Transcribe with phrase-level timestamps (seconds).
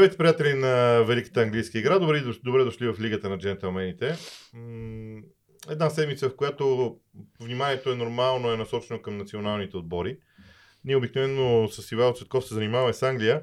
[0.00, 1.98] Здравейте, приятели на Великата английска игра.
[1.98, 4.16] Добре, добре дошли в Лигата на джентълмените.
[5.70, 6.96] Една седмица, в която
[7.40, 10.18] вниманието е нормално, е насочено към националните отбори.
[10.84, 13.42] Ние обикновено с Ивайло Цветков се занимаваме с Англия.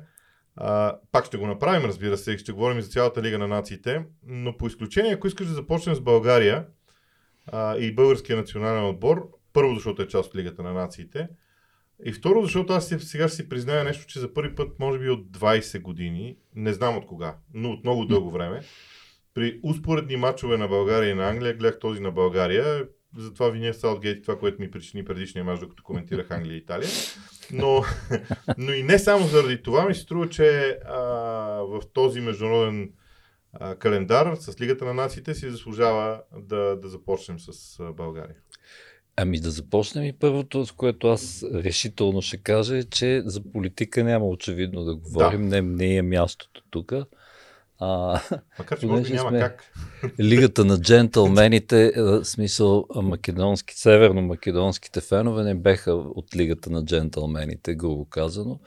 [0.55, 4.05] А, пак ще го направим, разбира се, ще говорим за цялата Лига на нациите.
[4.27, 6.65] Но по изключение, ако искаш да започнем с България
[7.47, 11.27] а, и българския национален отбор, първо, защото е част от Лигата на нациите,
[12.05, 15.27] и второ, защото аз сега си призная нещо, че за първи път, може би от
[15.27, 18.61] 20 години, не знам от кога, но от много дълго време,
[19.33, 24.21] при успоредни матчове на България и на Англия, гледах този на България, затова виня Саутгейт
[24.21, 26.89] това, което ми причини предишния мач, докато коментирах Англия и Италия.
[27.51, 27.83] Но,
[28.57, 30.97] но и не само заради това, ми се струва, че а,
[31.61, 32.93] в този международен
[33.53, 38.35] а, календар с Лигата на нациите си заслужава да, да започнем с а, България.
[39.19, 44.03] Ами да започнем и първото, с което аз решително ще кажа, е, че за политика
[44.03, 45.49] няма очевидно да говорим.
[45.49, 45.61] Да.
[45.61, 46.93] Не, не е мястото тук.
[47.79, 48.21] А,
[48.59, 49.63] Макар, че може няма сме как.
[50.19, 58.05] Лигата на джентълмените, в смисъл македонски, северно-македонските фенове не беха от Лигата на джентълмените, грубо
[58.05, 58.59] казано.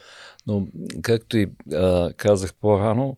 [0.46, 0.66] Но,
[1.02, 3.16] както и а, казах по-рано,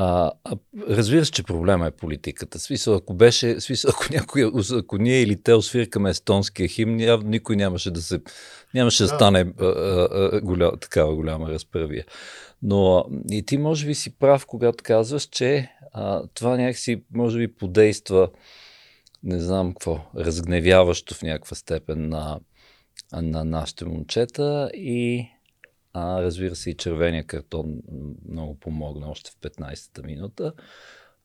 [0.00, 0.56] а, а,
[0.88, 2.58] разбира се, че проблема е политиката.
[2.58, 7.90] Смисъл, ако беше, смисъл, ако, някой, ако ние или те освиркаме естонския химн, никой нямаше
[7.90, 8.20] да се,
[8.74, 12.04] нямаше да, да стане а, а, голям, такава голяма разправия.
[12.62, 17.54] Но и ти може би си прав, когато казваш, че а, това някакси може би
[17.54, 18.28] подейства,
[19.22, 22.40] не знам какво, разгневяващо в някаква степен на,
[23.12, 25.28] на нашите момчета и
[25.92, 27.80] а, разбира се и червения картон
[28.28, 30.52] много помогна още в 15-та минута.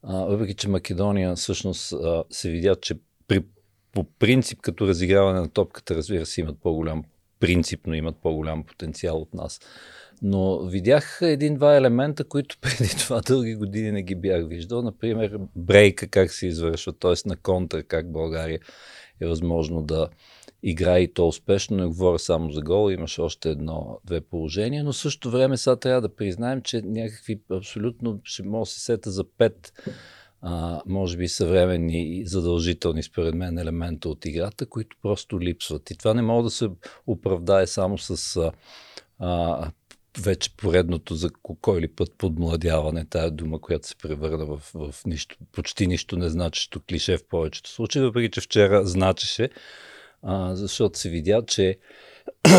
[0.03, 2.95] А, въпреки, че Македония всъщност а, се видя, че
[3.27, 3.43] при,
[3.91, 7.03] по принцип като разиграване на топката, разбира се, имат по-голям
[7.43, 9.59] принципно имат по-голям потенциал от нас.
[10.21, 14.81] Но видях един-два елемента, които преди това дълги години не ги бях виждал.
[14.81, 17.13] Например, брейка как се извършва, т.е.
[17.25, 18.59] на контра, как България
[19.21, 20.07] е възможно да,
[20.63, 25.31] играе и то успешно, не говоря само за гол, имаше още едно-две положения, но също
[25.31, 29.73] време сега трябва да признаем, че някакви абсолютно ще може да се сета за пет
[30.45, 35.91] а, може би съвременни и задължителни, според мен, елемента от играта, които просто липсват.
[35.91, 36.69] И това не може да се
[37.07, 38.51] оправдае само с а,
[39.19, 39.71] а,
[40.19, 41.29] вече поредното за
[41.61, 46.81] кой ли път подмладяване, тая дума, която се превърна в, в нищо, почти нищо незначещо
[46.89, 49.49] клише в повечето случаи, въпреки че вчера значеше,
[50.23, 51.77] а, защото се видя, че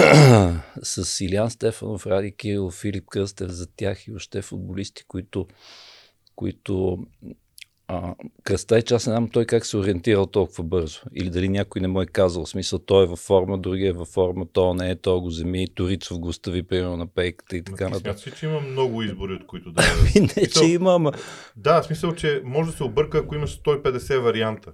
[0.83, 5.47] с Илян Стефанов, Ради Кирил, Филип Кръстев за тях и още футболисти, които,
[6.35, 6.99] които
[7.89, 8.15] а,
[8.83, 11.01] че аз не знам той как се ориентирал толкова бързо.
[11.15, 12.45] Или дали някой не му е казал.
[12.45, 15.31] В смисъл, той е във форма, другия е във форма, то не е, то го
[15.31, 18.19] земи, Торицов го стави, примерно, на пейката и така нататък.
[18.19, 19.83] Смяташ че има много избори, от които да...
[19.99, 20.63] Ами не, смисъл...
[20.63, 21.13] че има, ама...
[21.57, 24.73] Да, в смисъл, че може да се обърка, ако имаш 150 варианта.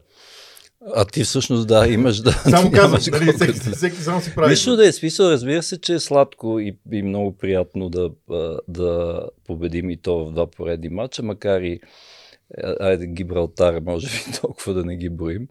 [0.94, 2.32] А ти всъщност да, имаш да.
[2.32, 4.50] Само казвам, нали, всеки, всеки само си прави.
[4.50, 8.10] Нищо да е смисъл, разбира се, че е сладко и, и много приятно да,
[8.68, 11.80] да победим и то в два поредни матча, макар и
[12.80, 15.48] айде Гибралтар, може би толкова да не ги боим.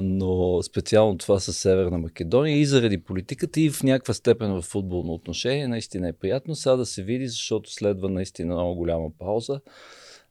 [0.00, 5.14] Но специално това с Северна Македония и заради политиката и в някаква степен в футболно
[5.14, 9.60] отношение наистина е приятно сега да се види, защото следва наистина много голяма пауза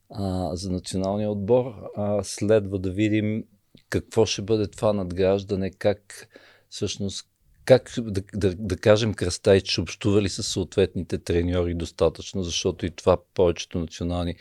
[0.10, 1.74] а, за националния отбор.
[1.96, 3.44] А, следва да видим
[3.90, 6.28] какво ще бъде това надграждане, как
[6.70, 7.28] всъщност
[7.68, 13.18] как да, да, да кажем Кръстайч общува ли с съответните треньори достатъчно, защото и това
[13.34, 14.36] повечето национални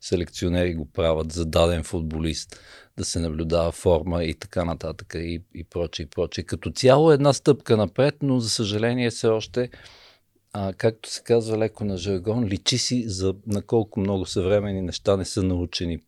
[0.00, 2.60] селекционери го правят за даден футболист,
[2.96, 6.44] да се наблюдава форма и така нататък и, и прочее, и прочее.
[6.44, 9.70] Като цяло е една стъпка напред, но за съжаление все още
[10.52, 15.16] а, както се казва леко на жаргон, личи си за на колко много съвремени неща
[15.16, 15.98] не са научени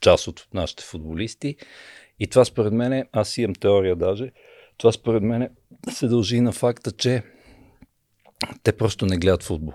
[0.00, 1.56] част от нашите футболисти
[2.20, 4.32] и това според мен, аз имам теория даже,
[4.76, 5.48] това според мен
[5.90, 7.22] се дължи на факта, че
[8.62, 9.72] те просто не гледат футбол.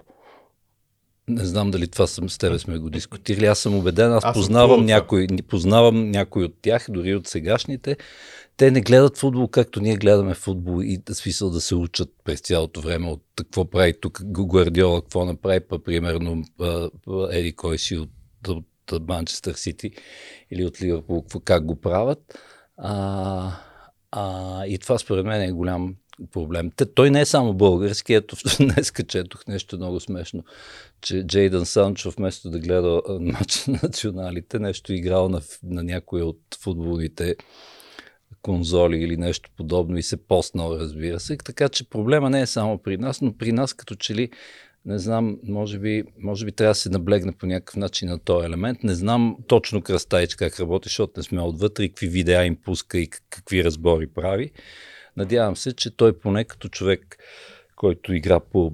[1.27, 3.45] Не знам дали това съм, с тебе сме го дискутирали.
[3.45, 7.97] Аз съм убеден, аз, аз познавам, някой, познавам някой от тях, дори от сегашните.
[8.57, 12.41] Те не гледат футбол, както ние гледаме футбол и да смисъл да се учат през
[12.41, 16.43] цялото време от какво прави тук Гвардиола, какво направи, па, примерно
[17.31, 18.09] Еди кой си от,
[18.47, 18.65] от
[18.95, 19.91] от Манчестър Сити
[20.51, 22.39] или от Ливърпул, как го правят.
[22.77, 23.51] А,
[24.11, 25.95] а, и това според мен е голям
[26.31, 26.71] проблем.
[26.75, 28.13] Те, той не е само български.
[28.13, 30.43] Ето днес четох нещо много смешно,
[31.01, 36.39] че Джейдън Санчо вместо да гледа матч на националите, нещо играл на, на някой от
[36.59, 37.35] футболните
[38.41, 41.37] конзоли или нещо подобно и се постнал, разбира се.
[41.37, 44.29] Така че проблема не е само при нас, но при нас като че ли
[44.85, 48.45] Не знам, може би, може би трябва да се наблегне по някакъв начин на този
[48.45, 48.83] елемент.
[48.83, 52.97] Не знам точно Кръстайч как работи, защото не сме отвътре и какви видеа им пуска
[52.97, 54.51] и какви разбори прави.
[55.17, 57.17] Надявам се, че той поне като човек,
[57.75, 58.73] който игра по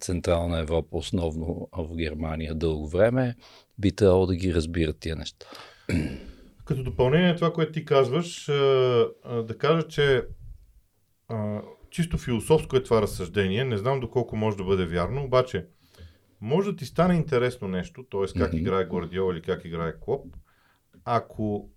[0.00, 3.34] Централна Европа, основно в Германия дълго време,
[3.78, 5.46] би трябвало да ги разбира тия неща.
[6.64, 8.44] Като допълнение на това, което ти казваш,
[9.24, 10.22] да кажа, че
[11.90, 13.64] чисто философско е това разсъждение.
[13.64, 15.66] Не знам доколко може да бъде вярно, обаче
[16.40, 18.38] може да ти стане интересно нещо, т.е.
[18.38, 18.58] как mm-hmm.
[18.58, 20.26] играе Гвардиол или как играе Клоп,
[21.04, 21.68] ако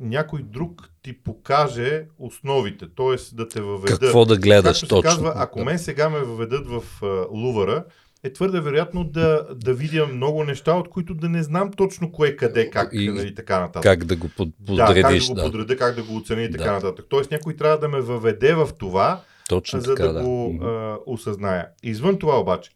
[0.00, 3.36] някой друг ти покаже основите, т.е.
[3.36, 4.00] да те въведат.
[4.00, 5.10] Какво да гледаш Както точно.
[5.10, 7.84] Казва, ако мен сега ме въведат в uh, Лувъра,
[8.22, 12.36] е твърде вероятно да, да видя много неща, от които да не знам точно кое,
[12.36, 13.82] къде, как и, нали, така нататък.
[13.82, 14.94] Как да го под, подредиш.
[14.94, 15.42] Да, как да го да.
[15.42, 16.72] подреда, как да го оценя и така да.
[16.72, 17.06] нататък.
[17.08, 20.98] Тоест някой трябва да ме въведе в това, точно за така, да, да го а,
[21.06, 21.68] осъзная.
[21.82, 22.70] Извън това обаче,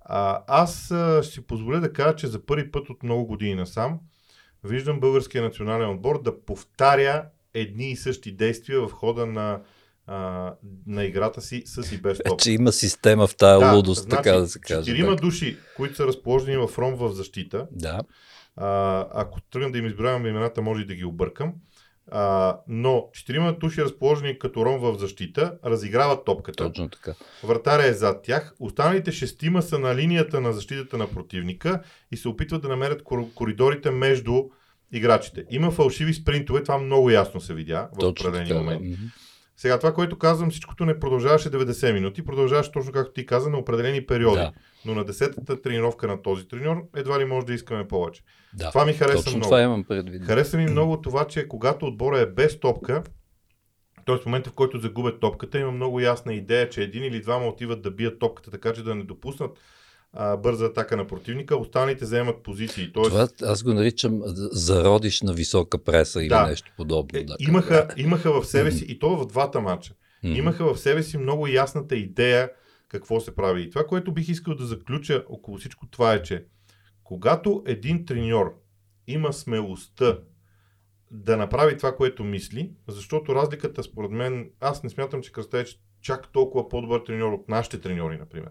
[0.00, 3.54] а, аз а, ще си позволя да кажа, че за първи път от много години
[3.54, 3.98] насам
[4.64, 7.24] виждам българския национален отбор да повтаря
[7.54, 9.60] едни и същи действия в хода на,
[10.06, 10.54] а,
[10.86, 12.40] на играта си с и без топ.
[12.40, 14.90] Че има система в тая да, лудост, значи, така да се каже.
[14.90, 17.66] Четирима души, които са разположени в ром в защита.
[17.70, 18.00] Да.
[18.56, 21.54] А, ако тръгна да им изброявам имената, може и да ги объркам.
[22.10, 26.64] А, но четирима души разположени като ром в защита разиграват топката.
[26.64, 27.14] Точно така.
[27.44, 28.54] Вратаря е зад тях.
[28.60, 31.82] Останалите шестима са на линията на защитата на противника
[32.12, 33.02] и се опитват да намерят
[33.34, 34.44] коридорите между
[34.92, 35.44] играчите.
[35.50, 38.90] Има фалшиви спринтове, това много ясно се видя в определени моменти.
[38.90, 38.96] Да.
[39.56, 43.58] Сега това, което казвам, всичкото не продължаваше 90 минути, продължаваше точно както ти каза на
[43.58, 44.36] определени периоди.
[44.36, 44.52] Да.
[44.84, 48.22] Но на 10-та тренировка на този треньор едва ли може да искаме повече.
[48.54, 48.68] Да.
[48.68, 49.50] Това ми хареса точно много.
[49.50, 50.24] Това имам предвид.
[50.24, 53.02] Хареса ми много това, че когато отбора е без топка,
[54.06, 54.16] т.е.
[54.16, 57.82] в момента в който загубят топката, има много ясна идея, че един или двама отиват
[57.82, 59.58] да бият топката, така че да не допуснат
[60.12, 62.92] а, бърза атака на противника, останалите заемат позиции.
[62.92, 63.10] Тоест...
[63.10, 64.20] Това аз го наричам
[64.52, 66.46] зародиш на висока преса или да.
[66.46, 67.18] нещо подобно.
[67.18, 70.38] Е, да, имаха, имаха в себе си, и то в двата мача, mm-hmm.
[70.38, 72.50] имаха в себе си много ясната идея
[72.88, 73.62] какво се прави.
[73.62, 76.44] И това, което бих искал да заключа около всичко това е, че
[77.04, 78.62] когато един треньор
[79.06, 80.18] има смелостта
[81.10, 85.64] да направи това, което мисли, защото разликата според мен, аз не смятам, че Кръста е
[86.02, 88.50] чак толкова по-добър треньор от нашите треньори, например.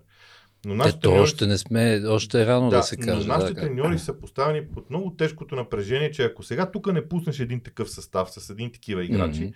[0.65, 1.21] Но нашите Ето, треньори...
[1.21, 3.27] още не сме, още е рано да, да се каже.
[3.27, 7.07] Но нашите да, треньори са поставени под много тежкото напрежение, че ако сега тук не
[7.07, 9.53] пуснеш един такъв състав с един такива играчи, mm-hmm.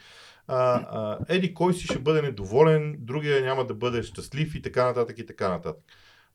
[0.47, 4.85] а, а, еди кой си ще бъде недоволен, другия няма да бъде щастлив и така
[4.85, 5.83] нататък и така нататък.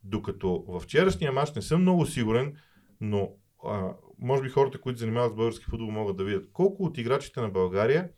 [0.05, 2.55] Докато в вчерашния мач не съм много сигурен,
[3.00, 3.31] но
[3.67, 3.88] а,
[4.19, 7.49] може би хората, които занимават с български футбол, могат да видят колко от играчите на
[7.49, 8.08] България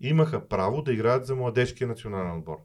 [0.00, 2.56] имаха право да играят за младежкия национален отбор.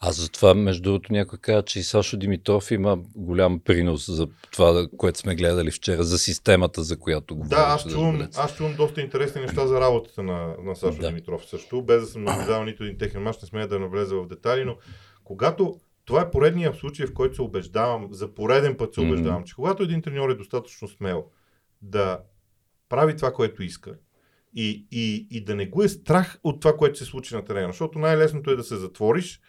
[0.00, 4.86] А затова, между другото, някой каза, че и Сашо Димитров има голям принос за това,
[4.96, 7.50] което сме гледали вчера, за системата, за която говорим.
[7.50, 11.08] Да, аз чувам, аз чувам доста интересни неща за работата на, на Сашо да.
[11.08, 14.26] Димитров също, без да съм наблюдавал нито един техен мач, не смея да навлеза в
[14.26, 14.76] детайли, но
[15.24, 19.46] когато това е поредният случай, в който се убеждавам, за пореден път се убеждавам, mm-hmm.
[19.46, 21.24] че когато един треньор е достатъчно смел
[21.82, 22.20] да
[22.88, 23.94] прави това, което иска,
[24.54, 27.68] и, и, и да не го е страх от това, което се случи на терена.
[27.68, 29.40] Защото най-лесното е да се затвориш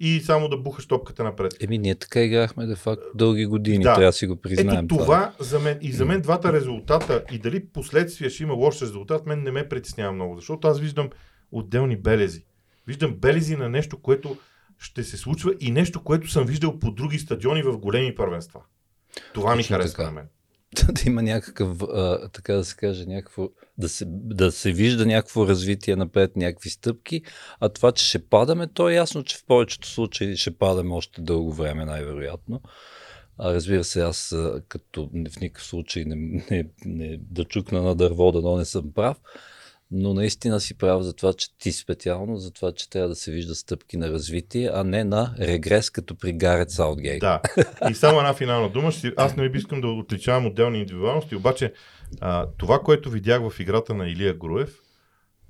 [0.00, 1.56] и само да бухаш топката напред.
[1.60, 3.94] Еми, ние така играхме де факт дълги години, да.
[3.94, 4.84] трябва да си го признаем.
[4.84, 8.54] Ето това, това за мен, и за мен двата резултата и дали последствия ще има
[8.54, 11.10] лош резултат, мен не ме притеснява много, защото аз виждам
[11.52, 12.44] отделни белези.
[12.86, 14.36] Виждам белези на нещо, което
[14.78, 18.60] ще се случва и нещо, което съм виждал по други стадиони в големи първенства.
[19.34, 20.28] Това ми харесва на мен.
[20.92, 23.48] да има някакъв, а, така да се каже, някакво,
[23.78, 27.22] да се, да се вижда някакво развитие напред, някакви стъпки,
[27.60, 31.22] а това, че ще падаме, то е ясно, че в повечето случаи ще падаме още
[31.22, 32.60] дълго време, най-вероятно.
[33.38, 34.36] А разбира се, аз
[34.68, 38.92] като в никакъв случай не, не, не да чукна на дърво, да но не съм
[38.92, 39.16] прав,
[39.90, 43.32] но наистина си прав за това, че ти специално, за това, че трябва да се
[43.32, 47.20] вижда стъпки на развитие, а не на регрес, като при Гарет Саутгейт.
[47.20, 47.40] Да.
[47.90, 48.92] И само една финална дума.
[49.16, 51.72] Аз не искам да отличавам отделни индивидуалности, обаче
[52.20, 54.78] а, това, което видях в играта на Илия Груев,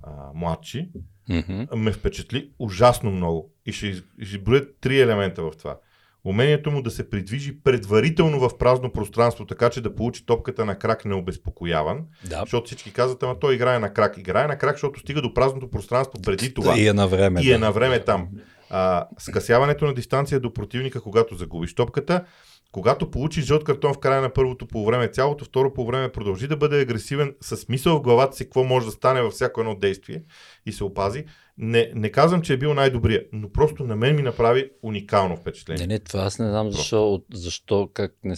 [0.03, 0.89] а, младши,
[1.31, 1.75] mm-hmm.
[1.75, 3.53] ме впечатли ужасно много.
[3.67, 5.79] И ще, ще броя три елемента в това
[6.25, 10.79] умението му да се придвижи предварително в празно пространство, така че да получи топката на
[10.79, 11.99] крак необезпокояван.
[12.25, 12.41] Да.
[12.41, 14.19] Защото всички казват, ама той играе на крак.
[14.19, 16.79] Играе на крак, защото стига до празното пространство преди това.
[16.79, 17.41] И е на време.
[17.41, 17.55] И да.
[17.55, 18.29] е на време там.
[18.71, 22.25] А, скъсяването на дистанция до противника, когато загубиш топката,
[22.73, 26.81] когато получи жълт картон в края на първото полувреме, цялото второ полувреме продължи да бъде
[26.81, 30.23] агресивен с мисъл в главата си какво може да стане във всяко едно действие
[30.67, 31.25] и се опази.
[31.63, 35.87] Не, не казвам, че е бил най-добрия, но просто на мен ми направи уникално впечатление.
[35.87, 38.35] Не, не, това аз не знам защо, защо как не,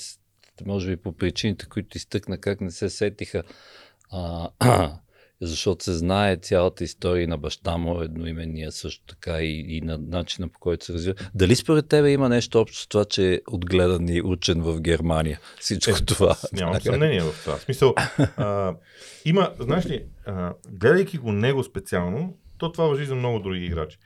[0.66, 3.42] може би по причините, които изтъкна, как не се сетиха.
[4.10, 4.50] А,
[5.40, 10.48] защото се знае цялата история на баща му, едноименния също така и, и на начина
[10.48, 11.14] по който се развива.
[11.34, 15.40] Дали според тебе има нещо общо с това, че е отгледан и учен в Германия?
[15.60, 16.36] Всичко е, това.
[16.52, 17.56] Нямам съмнение в това.
[17.56, 18.74] В смисъл, а,
[19.24, 23.98] има, знаеш ли, а, гледайки го него специално, то това въжи за много други играчи.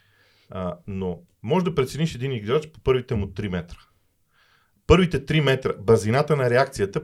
[0.50, 3.78] А, но може да прецениш един играч по първите му 3 метра
[4.86, 7.00] първите 3 метра, базината на реакцията,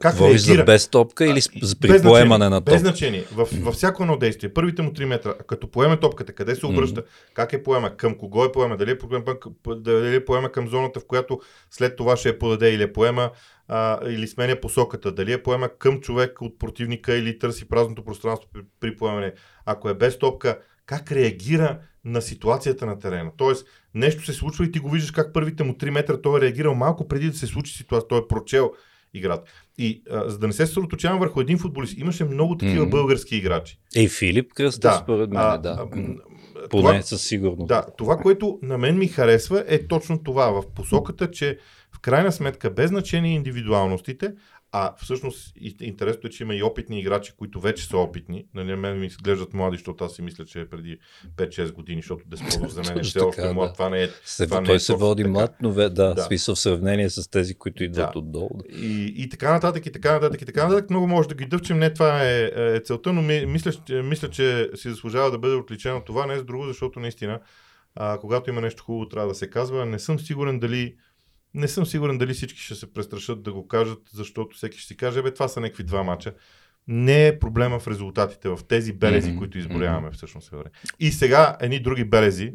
[0.00, 0.62] как Говориш реагира.
[0.62, 1.40] за без топка или
[1.80, 2.72] при поемане на топка?
[2.72, 3.24] Без значение.
[3.32, 7.02] В, във всяко едно действие, първите му 3 метра, като поеме топката, къде се обръща,
[7.02, 7.34] mm-hmm.
[7.34, 9.24] как е поема, към кого е поема, дали е, поема,
[9.66, 11.40] дали е поема към зоната, в която
[11.70, 13.30] след това ще е подаде или е поема
[13.68, 18.48] а, или сменя посоката, дали е поема към човек от противника или търси празното пространство
[18.52, 19.32] при, при поемане.
[19.66, 23.30] Ако е без топка, как реагира на ситуацията на терена.
[23.36, 23.66] Тоест,
[23.98, 26.74] нещо се случва и ти го виждаш как първите му 3 метра той е реагирал
[26.74, 28.08] малко преди да се случи ситуация.
[28.08, 28.72] Той е прочел
[29.14, 29.50] играта.
[29.78, 32.90] И а, за да не се съсредоточавам върху един футболист, имаше много такива mm-hmm.
[32.90, 33.78] български играчи.
[33.96, 35.88] Ей, Филип Кръстев, да, според мен, а, да.
[35.92, 37.68] А, Поне със сигурност.
[37.68, 41.58] Да, това, което на мен ми харесва е точно това, в посоката, че
[41.96, 44.32] в крайна сметка, без значение индивидуалностите,
[44.72, 48.44] а всъщност интересното е, че има и опитни играчи, които вече са опитни.
[48.54, 50.98] Нали, мен ми изглеждат млади, защото аз си мисля, че е преди
[51.36, 53.68] 5-6 години, защото Десподов за мен е все още млад.
[53.68, 53.72] Да.
[53.72, 54.08] Това не е.
[54.24, 55.32] Се, това той не е се води така.
[55.32, 56.22] млад, но да, да.
[56.22, 58.18] смисъл в сравнение с тези, които идват да.
[58.18, 58.60] отдолу.
[58.68, 60.90] И, и така нататък, и така нататък, и така нататък.
[60.90, 61.78] Много може да ги дъвчем.
[61.78, 63.72] Не това е, е целта, но ми, мисля,
[64.02, 66.26] мисля, че си заслужава да бъде отличен от това.
[66.26, 67.40] Не с друго, защото наистина,
[67.94, 69.86] а, когато има нещо хубаво, трябва да се казва.
[69.86, 70.94] Не съм сигурен дали
[71.54, 74.96] не съм сигурен дали всички ще се престрашат да го кажат, защото всеки ще си
[74.96, 76.34] каже, бе, това са някакви два мача.
[76.88, 79.38] Не е проблема в резултатите, в тези белези, mm-hmm.
[79.38, 80.52] които изборяваме всъщност.
[81.00, 82.52] И сега едни други белези.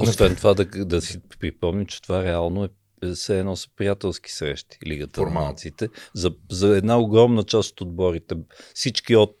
[0.00, 2.68] Освен това да, да си припомним, че това реално е
[3.14, 5.88] все едно са приятелски срещи, Лигата на нациите.
[6.14, 8.34] За, за една огромна част от отборите,
[8.74, 9.38] всички от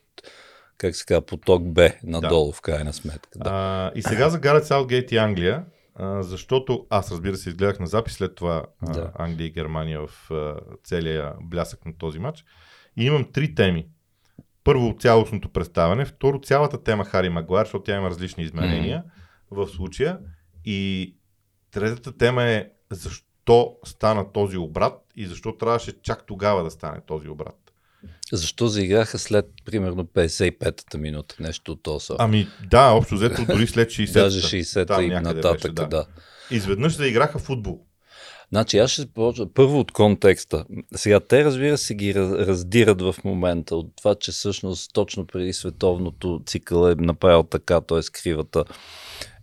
[0.78, 2.52] как се казва, поток Б надолу да.
[2.52, 3.38] в крайна сметка.
[3.38, 3.50] Да.
[3.50, 5.64] А, и сега за Гарет Саутгейт и Англия,
[5.98, 9.12] а, защото аз разбира се изгледах на запис след това да.
[9.14, 12.44] Англия и Германия в а, целия блясък на този матч.
[12.96, 13.86] И имам три теми.
[14.64, 19.66] Първо цялостното представяне, второ цялата тема Хари Магуар, защото тя има различни изменения mm-hmm.
[19.66, 20.18] в случая.
[20.64, 21.14] И
[21.70, 27.28] третата тема е защо стана този обрат и защо трябваше чак тогава да стане този
[27.28, 27.67] обрат.
[28.32, 32.16] Защо заиграха след, примерно, 55-та минута, нещо от това?
[32.18, 34.20] Ами да, общо взето дори след 60-та.
[34.20, 35.86] Даже 60-та и нататък, беше, да.
[35.86, 36.06] да.
[36.50, 37.80] Изведнъж заиграха футбол.
[38.52, 40.64] Значи аз ще започна първо от контекста.
[40.94, 46.42] Сега те разбира се ги раздират в момента от това, че всъщност точно преди световното
[46.46, 48.00] цикъл е направил така, т.е.
[48.12, 48.64] кривата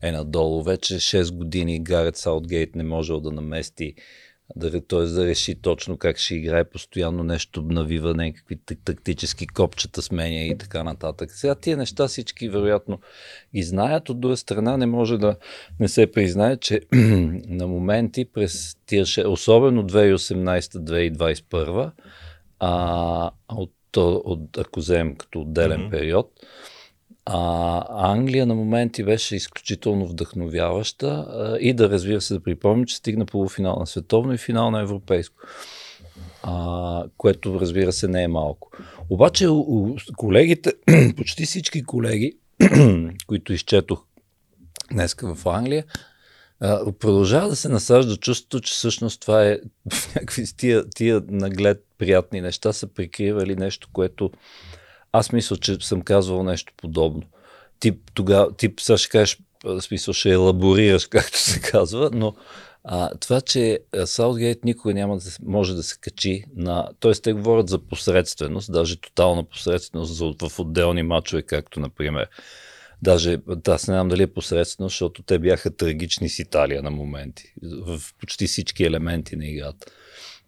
[0.01, 0.63] е надолу.
[0.63, 3.93] Вече 6 години Гарет Саутгейт не можел да намести
[4.56, 5.00] да, т.е.
[5.00, 10.84] да реши точно как ще играе, постоянно нещо навива, някакви тактически копчета сменя и така
[10.84, 11.32] нататък.
[11.32, 13.00] Сега тия неща всички вероятно
[13.56, 15.36] ги знаят, от друга страна не може да
[15.80, 16.82] не се признае, че
[17.48, 21.92] на моменти през тия, особено 2018-2021,
[22.60, 25.92] а, от, от, ако вземем като отделен mm-hmm.
[25.92, 26.32] период,
[27.25, 31.27] а Англия на моменти беше изключително вдъхновяваща
[31.60, 35.36] и да разбира се да припомня, че стигна полуфинал на световно и финал на европейско.
[36.44, 38.72] А, което разбира се не е малко.
[39.10, 39.48] Обаче
[40.17, 40.74] колегите,
[41.17, 42.38] почти всички колеги,
[43.27, 44.05] които изчетох
[44.91, 45.86] днес в Англия,
[47.00, 49.60] продължава да се насажда чувството, че всъщност това е
[50.15, 54.32] някакви тия, тия наглед приятни неща са прикривали нещо, което
[55.17, 57.24] аз мисля, че съм казвал нещо подобно.
[57.79, 59.39] Ти тогава, ти сега ще кажеш,
[59.79, 62.36] смисъл ще елаборираш, както се казва, но
[62.84, 66.89] а, това, че Саутгейт никога няма да може да се качи на...
[67.00, 72.27] Тоест, те говорят за посредственост, даже тотална посредственост за, в отделни матчове, както, например,
[73.01, 77.53] Даже аз не знам дали е посредствено, защото те бяха трагични с Италия на моменти,
[77.63, 79.88] в почти всички елементи на играта.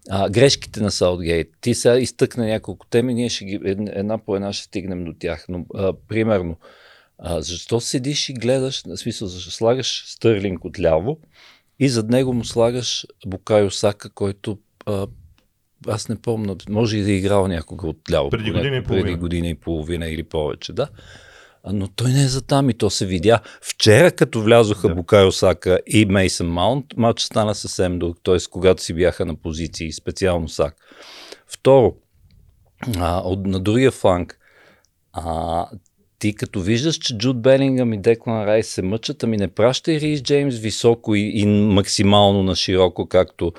[0.09, 1.49] А, грешките на Саутгейт.
[1.61, 5.45] Ти сега изтъкна няколко теми, ние ще ги, една по една ще стигнем до тях.
[5.49, 6.57] Но, а, примерно,
[7.17, 11.17] а, защо седиш и гледаш, на смисъл, защо слагаш Стърлинг отляво
[11.79, 15.07] и зад него му слагаш Букайо Сака, който а,
[15.87, 18.29] аз не помня, може и да е играл някога отляво.
[18.29, 19.05] Преди година и половина.
[19.05, 20.87] Преди година и половина или повече, да.
[21.73, 23.39] Но той не е за там и то се видя.
[23.61, 24.95] Вчера, като влязоха да.
[24.95, 28.37] Букайо Сака и Мейсън Маунт, матч стана съвсем друг, т.е.
[28.51, 30.75] когато си бяха на позиции, специално Сак.
[31.47, 31.95] Второ,
[32.97, 34.39] а, от, на другия фланг,
[35.13, 35.65] а,
[36.19, 40.21] ти като виждаш, че Джуд Белингъм и Деклан Райс се мъчат, ами не пращай Рис
[40.21, 43.53] Джеймс високо и, и максимално на широко, както,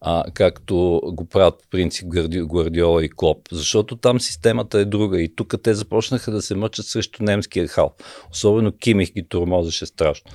[0.00, 5.34] а, както го правят по принцип Гвардиола и Клоп, защото там системата е друга и
[5.34, 7.94] тук те започнаха да се мъчат срещу немския хал.
[8.30, 10.30] Особено Кимих ги тормозеше страшно.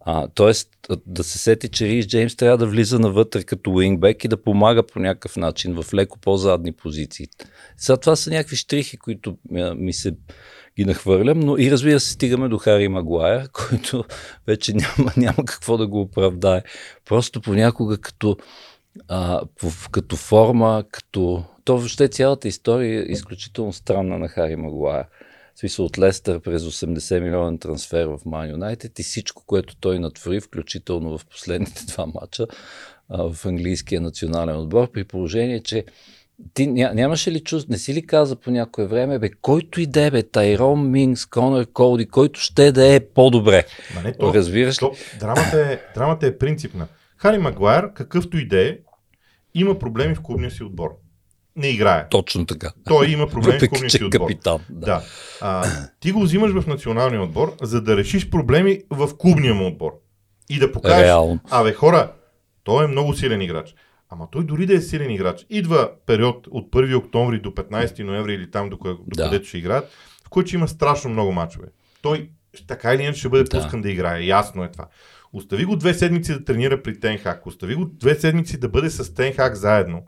[0.00, 0.68] А, тоест
[1.06, 4.86] да се сети, че Рис Джеймс трябва да влиза навътре като уингбек и да помага
[4.86, 7.26] по някакъв начин в леко по-задни позиции.
[7.76, 9.36] Сега това са някакви штрихи, които
[9.76, 10.16] ми се
[10.80, 14.04] ги нахвърлям, но и разбира се стигаме до Хари Магуайер, който
[14.46, 16.62] вече няма, няма какво да го оправдае.
[17.08, 18.36] Просто понякога като,
[19.08, 19.40] а,
[19.90, 21.44] като форма, като...
[21.64, 25.04] То въобще цялата история е изключително странна на Хари Магуайер.
[25.56, 30.40] Смисъл от Лестър през 80 милионен трансфер в Ман Юнайтед и всичко, което той натвори,
[30.40, 32.46] включително в последните два мача
[33.10, 35.84] в английския национален отбор, при положение, че
[36.54, 39.86] ти ня, нямаше ли чувство, не си ли каза по някое време, бе, който и
[39.86, 43.64] да е, бе, Тайрон Мингс, Конър Колди, който ще да е по-добре.
[43.94, 45.18] Ма не, то, Разбираш то, ли?
[45.20, 46.86] Драмата е, драмата е принципна.
[47.16, 48.78] Хари Магуайр, какъвто и да е,
[49.54, 50.90] има проблеми в клубния си отбор.
[51.56, 52.08] Не играе.
[52.08, 52.72] Точно така.
[52.84, 54.20] Той има проблеми Въпреки, в клубния си отбор.
[54.20, 54.86] Капитан, да.
[54.86, 55.02] да.
[55.40, 55.66] А,
[56.00, 59.92] ти го взимаш в националния отбор, за да решиш проблеми в клубния му отбор.
[60.48, 61.40] И да покажеш, Реално.
[61.50, 62.12] абе хора,
[62.64, 63.74] той е много силен играч.
[64.10, 65.46] Ама той дори да е силен играч.
[65.50, 69.24] Идва период от 1 октомври до 15 ноември или там, до, до да.
[69.24, 69.90] където ще играят,
[70.26, 71.66] в който има страшно много мачове.
[72.02, 72.30] Той
[72.66, 73.50] така или иначе ще бъде да.
[73.50, 74.22] пускан да играе.
[74.22, 74.88] Ясно е това.
[75.32, 77.46] Остави го две седмици да тренира при Тенхак.
[77.46, 80.02] Остави го две седмици да бъде с Тенхак заедно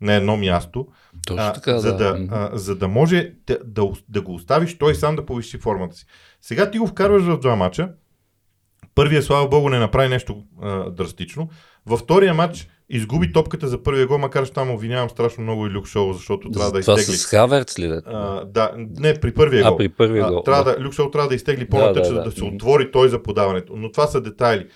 [0.00, 0.88] на едно място,
[1.26, 1.96] Точно а, така, за, да.
[1.96, 5.96] Да, а, за да може да, да, да го оставиш той сам да повиши формата
[5.96, 6.06] си.
[6.42, 7.92] Сега ти го вкарваш в два мача.
[8.94, 11.48] Първия, слава богу, не направи нещо а, драстично.
[11.86, 15.70] Във втория матч изгуби топката за първия гол, макар че там обвинявам страшно много и
[15.70, 17.04] Люк Шоу, защото трябва да изтегли.
[17.04, 18.00] Това с Хаверц ли?
[18.06, 19.74] А, да, не, при първия гол.
[19.74, 20.38] А, при първия гол.
[20.38, 20.84] А, трябва да.
[20.84, 22.30] Люк Шоу трябва да изтегли по-натъча, да, да, да.
[22.30, 23.72] да се отвори той за подаването.
[23.76, 24.66] Но това са детайли.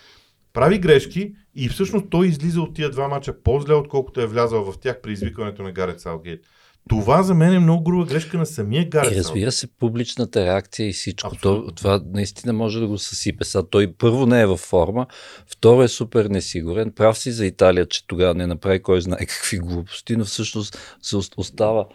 [0.52, 4.78] Прави грешки и всъщност той излиза от тия два мача по-зле, отколкото е влязъл в
[4.80, 6.40] тях при извикването на Гарет Салгейт.
[6.88, 9.12] Това за мен е много груба грешка на самия Гарет.
[9.12, 11.36] И разбира се, публичната реакция и всичко.
[11.42, 13.44] То, това наистина може да го съсипе.
[13.44, 15.06] Са, той първо не е във форма,
[15.46, 16.92] второ е супер несигурен.
[16.92, 21.16] Прав си за Италия, че тогава не направи кой знае какви глупости, но всъщност се
[21.36, 21.86] остава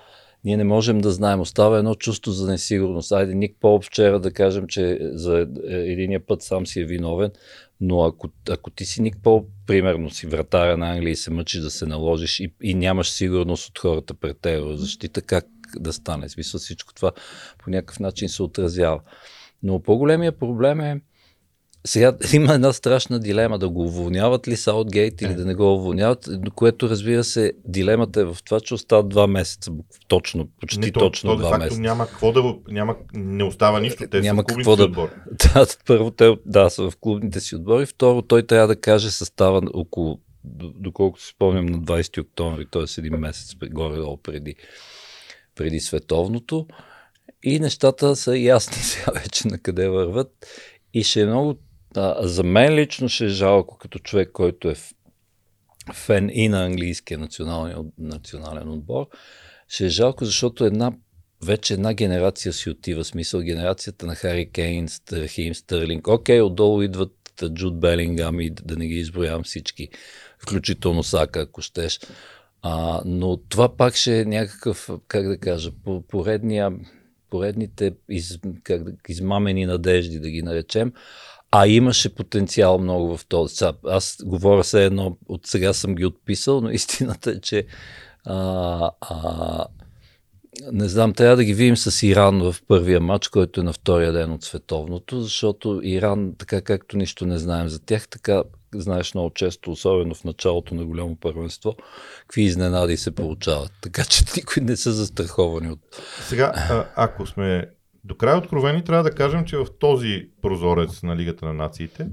[0.43, 1.39] ние не можем да знаем.
[1.39, 3.11] Остава едно чувство за несигурност.
[3.11, 7.31] Айде, Ник Пол вчера да кажем, че за единия път сам си е виновен,
[7.81, 11.61] но ако, ако ти си Ник Пол, примерно си вратаря на Англия и се мъчиш
[11.61, 16.29] да се наложиш и, и нямаш сигурност от хората пред теб защита, как да стане?
[16.29, 17.11] Смисъл всичко това
[17.57, 18.99] по някакъв начин се отразява.
[19.63, 21.01] Но по-големия проблем е,
[21.87, 25.35] сега има една страшна дилема да го уволняват ли Саутгейт или е.
[25.35, 29.71] да не го уволняват, което разбира се, дилемата е в това, че остават два месеца,
[30.07, 31.81] точно, почти не, то, точно то, два факто месеца.
[31.81, 35.11] Няма какво да, няма, не остава нищо, те няма са в какво да, отбори.
[35.53, 39.61] Да, първо те, да, са в клубните си отбори, второ той трябва да каже състава
[39.73, 40.19] около,
[40.75, 42.83] доколкото си спомням на 20 октомври, т.е.
[42.97, 44.55] един месец горе-долу преди,
[45.55, 46.67] преди световното.
[47.43, 50.31] И нещата са ясни сега вече на къде върват.
[50.93, 51.57] И ще е много
[51.97, 54.75] а, за мен лично ще е жалко като човек, който е
[55.93, 59.07] фен и на английския национален, национален отбор.
[59.67, 60.91] Ще е жалко, защото една
[61.45, 63.03] вече една генерация си отива.
[63.03, 66.07] Смисъл генерацията на Хари Кейн, Рахим Стърлинг.
[66.07, 67.13] Окей, отдолу идват
[67.53, 69.89] Джуд Белингам и да не ги изброявам всички,
[70.39, 71.99] включително Сака, ако щеш.
[72.61, 75.71] А, но това пак ще е някакъв, как да кажа,
[76.07, 76.71] поредния,
[77.29, 80.93] поредните из, как да, измамени надежди, да ги наречем.
[81.51, 83.65] А имаше потенциал много в този.
[83.85, 87.65] Аз говоря се едно, от сега съм ги отписал, но истината е, че
[88.25, 89.65] а, а,
[90.71, 94.11] не знам, трябва да ги видим с Иран в първия матч, който е на втория
[94.11, 98.43] ден от световното, защото Иран, така както нищо не знаем за тях, така
[98.75, 101.75] знаеш много често, особено в началото на голямо първенство,
[102.21, 103.71] какви изненади се получават.
[103.81, 105.79] Така че никой не са застраховани от...
[106.27, 107.69] Сега, а, ако сме
[108.07, 112.07] до края откровени трябва да кажем, че в този прозорец на Лигата на нациите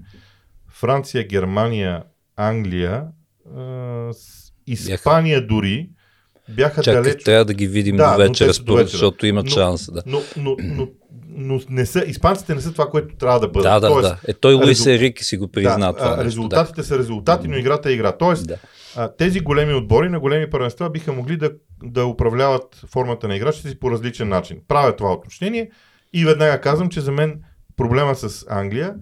[0.69, 2.05] Франция, Германия,
[2.37, 3.07] Англия,
[4.67, 5.91] Испания дори
[6.49, 7.25] бяха Чакай, далеч.
[7.25, 9.93] трябва да ги видим да, до вечера, според, защото имат но, шанс.
[9.93, 10.03] Да.
[10.07, 10.89] Но, но, но,
[11.37, 13.73] но не са, испанците не са това, което трябва да бъдат.
[13.73, 14.19] Да, да, Тоест, да.
[14.29, 14.93] Е, той Луис резул...
[14.93, 16.25] Ерик си го призна да, това.
[16.25, 16.87] Резултатите да.
[16.87, 18.13] са резултати, но играта е игра.
[18.13, 18.59] Тоест, да
[18.97, 23.69] а, тези големи отбори на големи първенства биха могли да, да управляват формата на играчите
[23.69, 24.61] си по различен начин.
[24.69, 25.71] Правя това уточнение
[26.13, 27.43] И веднага казвам, че за мен
[27.77, 28.95] проблема с Англия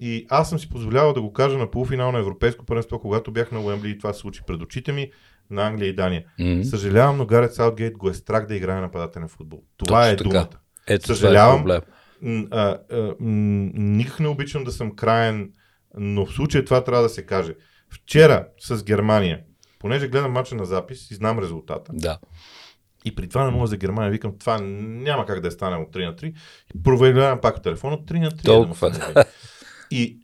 [0.00, 3.52] и аз съм си позволявал да го кажа на полуфинал на Европейско първенство, когато бях
[3.52, 5.10] на Уембли и това се случи пред очите ми
[5.50, 6.24] на Англия и Дания.
[6.38, 6.64] М.
[6.64, 9.62] Съжалявам, но Гарет Саутгейт го е страх да играе нападателен футбол.
[9.76, 10.58] Това Точно е така.
[10.86, 11.62] Ето Съжалявам.
[11.62, 12.48] това е проблем.
[12.50, 15.50] А, а, никак не обичам да съм краен,
[15.96, 17.54] но в случая това трябва да се каже.
[17.90, 19.40] Вчера с Германия,
[19.78, 22.18] понеже гледам мача на запис и знам резултата, Да.
[23.04, 25.92] и при това на 0 за Германия викам, това няма как да е стане от
[25.92, 26.34] 3 на 3.
[26.74, 28.44] И проверявам пак телефона, 3 на 3.
[28.44, 29.24] Толкова, е да се намери.
[29.90, 30.18] И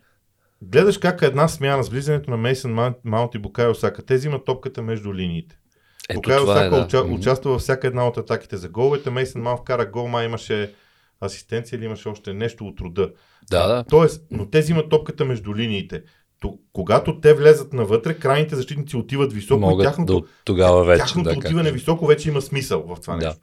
[0.63, 2.73] гледаш как една смяна с влизането на Мейсън
[3.05, 4.03] Маунт- и Букайо Сака.
[4.03, 5.59] Те взимат топката между линиите.
[6.09, 6.83] Ето Букайо това е, Сака да.
[6.83, 7.15] уча, Мгм.
[7.15, 9.11] участва във всяка една от атаките за головете.
[9.11, 10.73] Мейсън Маунт вкара гол, май имаше
[11.21, 13.11] асистенция или имаше още нещо от рода.
[13.51, 13.85] Да, да.
[13.85, 16.03] Тоест, но те взимат топката между линиите.
[16.41, 20.99] То, когато те влезат навътре, крайните защитници отиват високо и Могат тяхното, да тогава вече.
[20.99, 23.27] тяхното да, как- отиване високо вече има смисъл в това Да.
[23.27, 23.41] нещо.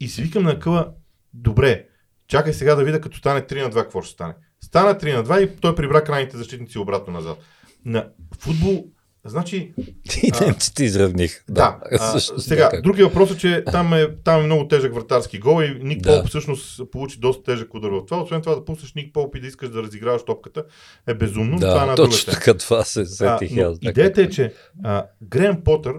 [0.00, 0.88] И си викам на къла,
[1.34, 1.84] добре,
[2.28, 4.34] чакай сега да видя като стане 3 на 2, какво ще стане.
[4.60, 7.38] Стана 3 на 2 и той прибра крайните защитници обратно назад.
[7.84, 8.86] На футбол,
[9.26, 9.72] значи,
[10.22, 11.44] И А, немците изравних.
[11.48, 12.82] да, а, Също сега, така.
[12.82, 16.10] другия въпрос е, че там е, там е много тежък вратарски гол и Ник Да.
[16.10, 18.22] Полп всъщност получи доста тежък удар в това.
[18.22, 20.64] Освен това да пуснеш Ник Полп и да искаш да разиграваш топката
[21.06, 21.50] е безумно.
[21.50, 23.78] но това е Да, точно така това се А, сетих но аз.
[23.78, 24.52] да, идеята е, че
[24.84, 25.94] а, Греъм Потър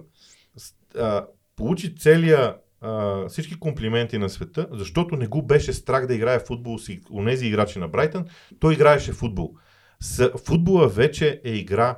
[0.96, 6.40] а, получи целия а, всички комплименти на света, защото не го беше страх да играе
[6.40, 8.26] футбол с онези играчи на Брайтън.
[8.60, 9.52] Той играеше футбол.
[10.00, 11.98] С, футбола вече е игра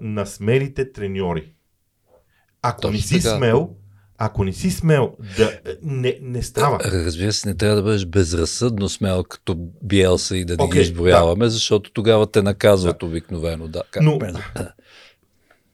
[0.00, 1.52] на смелите треньори.
[2.62, 3.36] Ако не Точно си така.
[3.36, 3.70] смел,
[4.18, 6.78] ако не си смел да не, не става.
[6.84, 10.82] Разбира се, не трябва да бъдеш безразсъдно смел като Биелса и да не Окей, ги
[10.82, 13.68] изброяваме, защото тогава те наказват обикновено.
[13.68, 14.32] Да, как Но- ме-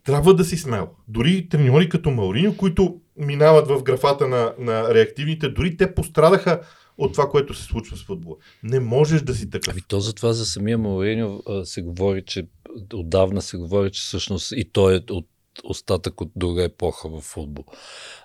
[0.04, 0.88] Трябва да си смел.
[1.08, 6.60] Дори треньори като Мауриньо, които минават в графата на, на реактивните, дори те пострадаха
[6.98, 8.36] от това, което се случва с футбола.
[8.62, 9.72] Не можеш да си такъв.
[9.72, 12.46] Ами то за това за самия Мауриньо се говори, че
[12.94, 15.28] отдавна се говори, че всъщност и той е от
[15.64, 17.64] остатък от друга епоха в футбол.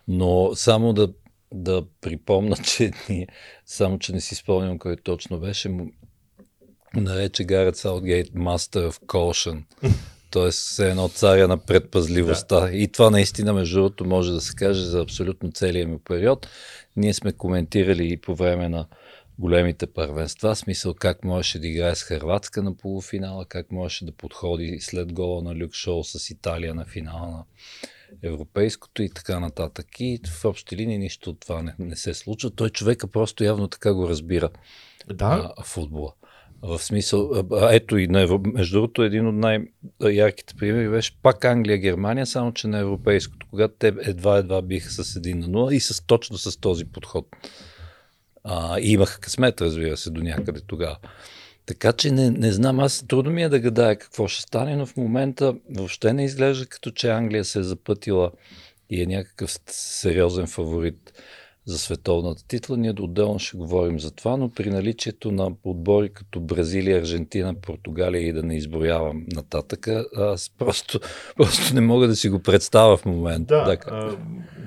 [0.07, 1.13] Но само да,
[1.53, 3.27] да припомна, че ние,
[3.65, 5.77] само че не си спомням кой точно беше,
[6.95, 9.63] нарече Гарет Саутгейт Master of Caution.
[10.33, 12.59] Тоест, все едно царя на предпазливостта.
[12.59, 12.71] Да.
[12.71, 16.47] И това наистина, между другото, може да се каже за абсолютно целия ми период.
[16.95, 18.87] Ние сме коментирали и по време на
[19.39, 24.77] големите първенства, смисъл как можеше да играе с Хрватска на полуфинала, как можеше да подходи
[24.81, 27.43] след гола на Люк Шоу с Италия на финала на
[28.23, 29.87] европейското и така нататък.
[29.99, 32.51] И в общи линии нищо от това не, не се случва.
[32.51, 34.49] Той човека просто явно така го разбира
[35.13, 36.13] Да, а, футбола.
[36.63, 37.31] В смисъл,
[37.71, 38.41] ето и на Евро...
[38.53, 43.93] между другото, един от най-ярките примери беше пак Англия-Германия, само че на европейското, когато те
[44.01, 47.27] едва-едва биха с 1 на 0 и с, точно с този подход.
[48.43, 50.97] А, и имаха късмет, разбира се, до някъде тогава.
[51.65, 54.85] Така че не, не знам, аз трудно ми е да гадая какво ще стане, но
[54.85, 58.31] в момента въобще не изглежда като че Англия се е запътила
[58.89, 61.13] и е някакъв сериозен фаворит
[61.65, 62.77] за световната титла.
[62.77, 68.27] Ние отделно ще говорим за това, но при наличието на отбори като Бразилия, Аржентина, Португалия
[68.27, 70.99] и да не изброявам нататък, аз просто,
[71.37, 73.55] просто не мога да си го представя в момента.
[73.55, 73.65] да.
[73.65, 73.89] Така.
[73.91, 74.17] а,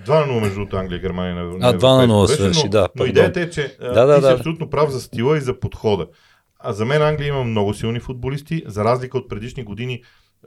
[0.06, 1.34] 2 на 0 между Англия и Германия.
[1.34, 4.16] На, А, 2 на 0 европейско беше, свърши, да, Но идеята е, че Да, да,
[4.16, 4.34] ти си да.
[4.34, 6.06] абсолютно прав за стила и за подхода.
[6.58, 10.02] А за мен Англия има много силни футболисти, за разлика от предишни години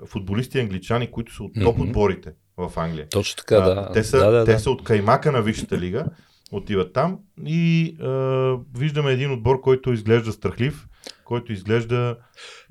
[0.05, 3.07] футболисти англичани, които са от топ отборите в Англия.
[3.09, 3.89] Точно така, да.
[3.93, 4.59] Те, са, да, да, те да.
[4.59, 6.05] са от каймака на Висшата лига,
[6.51, 8.07] отиват там и а,
[8.77, 10.87] виждаме един отбор, който изглежда страхлив,
[11.25, 12.17] който изглежда,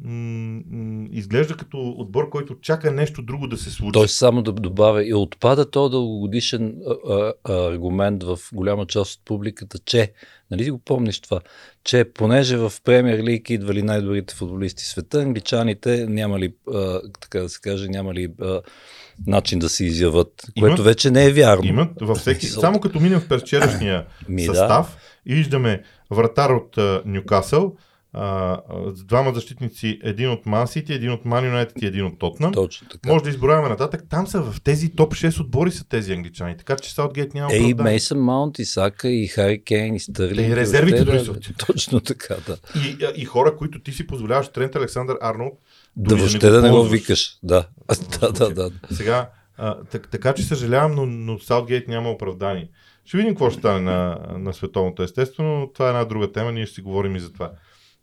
[0.04, 3.92] м- м- изглежда като отбор, който чака нещо друго да се случи.
[3.92, 6.76] Той само да добавя и отпада то дългогодишен
[7.08, 10.12] а, а, аргумент в голяма част от публиката, че,
[10.50, 11.40] нали го помниш това,
[11.84, 17.48] че понеже в Премьер Лиг идвали най-добрите футболисти в света, англичаните нямали, а, така да
[17.48, 18.60] се каже, нямали а,
[19.26, 21.64] начин да се изяват, Имат- което вече не е вярно.
[21.64, 22.46] Имат във всеки.
[22.46, 24.54] Само като минем в вчерашния Ми, да.
[24.54, 27.76] състав и виждаме вратар от Нюкасъл,
[28.94, 32.52] с двама защитници, един от Ман Сити, един от Ман Юнайтед и един от Тотнам.
[32.52, 33.08] Точно така.
[33.08, 34.04] Може да изброяваме нататък.
[34.10, 36.56] Там са в тези топ 6 отбори са тези англичани.
[36.56, 37.90] Така че Саутгейт няма Е, и оправдание.
[37.92, 40.52] Мейсън Маунт, и Сака, и Хари Кейн, и Стърлинг.
[40.52, 41.34] И резервите дори да, са.
[41.66, 42.56] Точно така, да.
[42.88, 45.58] И, и хора, които ти си позволяваш, Трент Александър Арнолд,
[45.98, 47.38] Да въобще да не го викаш.
[47.42, 47.68] Да,
[48.20, 48.70] да, да, да.
[48.90, 52.68] Сега, а, так, така че съжалявам, но, но Саутгейт няма оправдание.
[53.04, 56.52] Ще видим какво ще стане на, на световното естествено, но това е една друга тема,
[56.52, 57.52] ние ще си говорим и за това.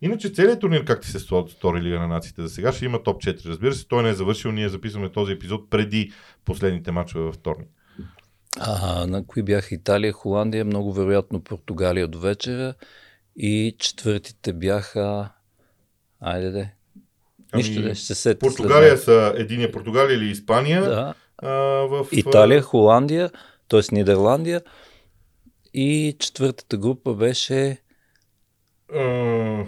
[0.02, 3.22] Иначе целият турнир, как ти се стори Лига на нациите за сега, ще има топ
[3.22, 3.46] 4.
[3.46, 6.12] Разбира се, той не е завършил, ние записваме този епизод преди
[6.46, 7.70] последните мачове във вторник.
[8.60, 12.74] А, на кои бяха Италия, Холандия, много вероятно Португалия до вечера
[13.36, 15.30] И четвъртите бяха...
[16.20, 16.74] Айде де.
[17.56, 20.82] Нищо Ами, ще се Португалия са единия Португалия или Испания.
[20.82, 21.14] Да.
[21.38, 21.50] А,
[21.88, 23.32] в, Италия, Холандия,
[23.70, 23.82] т.е.
[23.92, 24.62] Нидерландия.
[25.74, 27.78] И четвъртата група беше
[28.96, 29.64] А,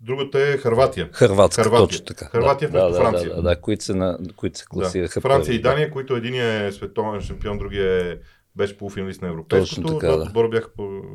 [0.00, 1.08] другата е Харватия.
[1.12, 1.86] Хърватска, Хърватия.
[1.88, 2.24] точно така.
[2.26, 3.30] Хърватия да, вместо да, Франция.
[3.30, 4.68] Да, да, да, които се, на, които се Да.
[4.68, 5.20] класираха.
[5.20, 8.16] Франция първи, и Дания, които един е световен шампион, другия е
[8.56, 9.82] беше полуфиналист на европейското.
[9.82, 10.22] Точно така, да.
[10.22, 10.68] отбора бяха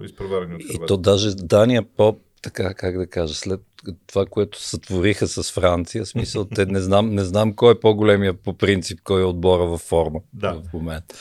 [0.03, 0.87] изпреварени от И Хърватия.
[0.87, 3.61] то даже Дания по така, как да кажа, след
[4.07, 8.53] това, което сътвориха с Франция, смисъл, те не знам, не знам кой е по-големия по
[8.53, 10.53] принцип, кой е отбора във форма Да.
[10.53, 11.15] в момента.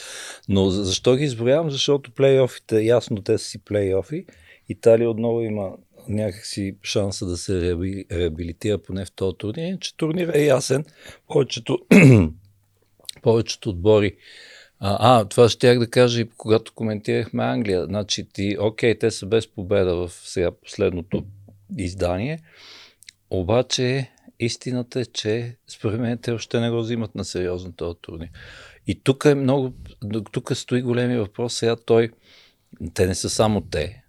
[0.49, 1.71] Но за- защо ги изброявам?
[1.71, 4.25] Защото плейофите, ясно, те са си плейофи.
[4.69, 5.71] Италия отново има
[6.09, 10.85] някакси шанса да се реаби- реабилитира поне в този турнир, че турнир е ясен.
[11.29, 11.79] Повечето,
[13.23, 14.17] повечето отбори
[14.81, 17.85] а, а, това ще да кажа и когато коментирахме Англия.
[17.85, 21.25] Значи ти, окей, те са без победа в сега последното
[21.79, 22.39] издание,
[23.31, 24.11] обаче
[24.41, 28.29] истината е, че според мен те още не го взимат на сериозно този турнир.
[28.87, 29.75] И тук е много,
[30.33, 32.11] тук стои големи въпрос, сега той,
[32.95, 34.03] те не са само те.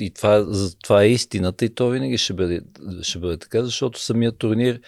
[0.00, 0.46] И това,
[0.82, 2.60] това е истината и то винаги ще бъде,
[3.02, 4.80] ще бъде така, защото самият турнир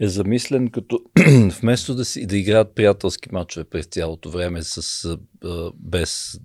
[0.00, 1.00] е замислен като
[1.60, 5.04] вместо да, си, да играят приятелски матчове през цялото време с,
[5.44, 6.40] а, без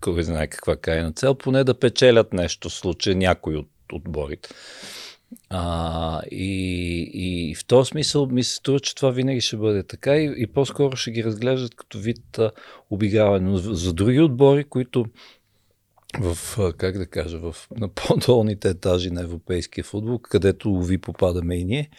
[0.00, 4.48] кой знае каква крайна цел, поне да печелят нещо в случая някой от отборите.
[5.50, 10.16] А, и, и в този смисъл ми се струва, че това винаги ще бъде така
[10.16, 12.50] и, и по-скоро ще ги разглеждат като вид а,
[12.90, 13.50] обиграване.
[13.50, 15.06] Но за други отбори, които
[16.20, 21.64] в, как да кажа, в, на по-долните етажи на европейския футбол, където ви попадаме и
[21.64, 21.90] ние,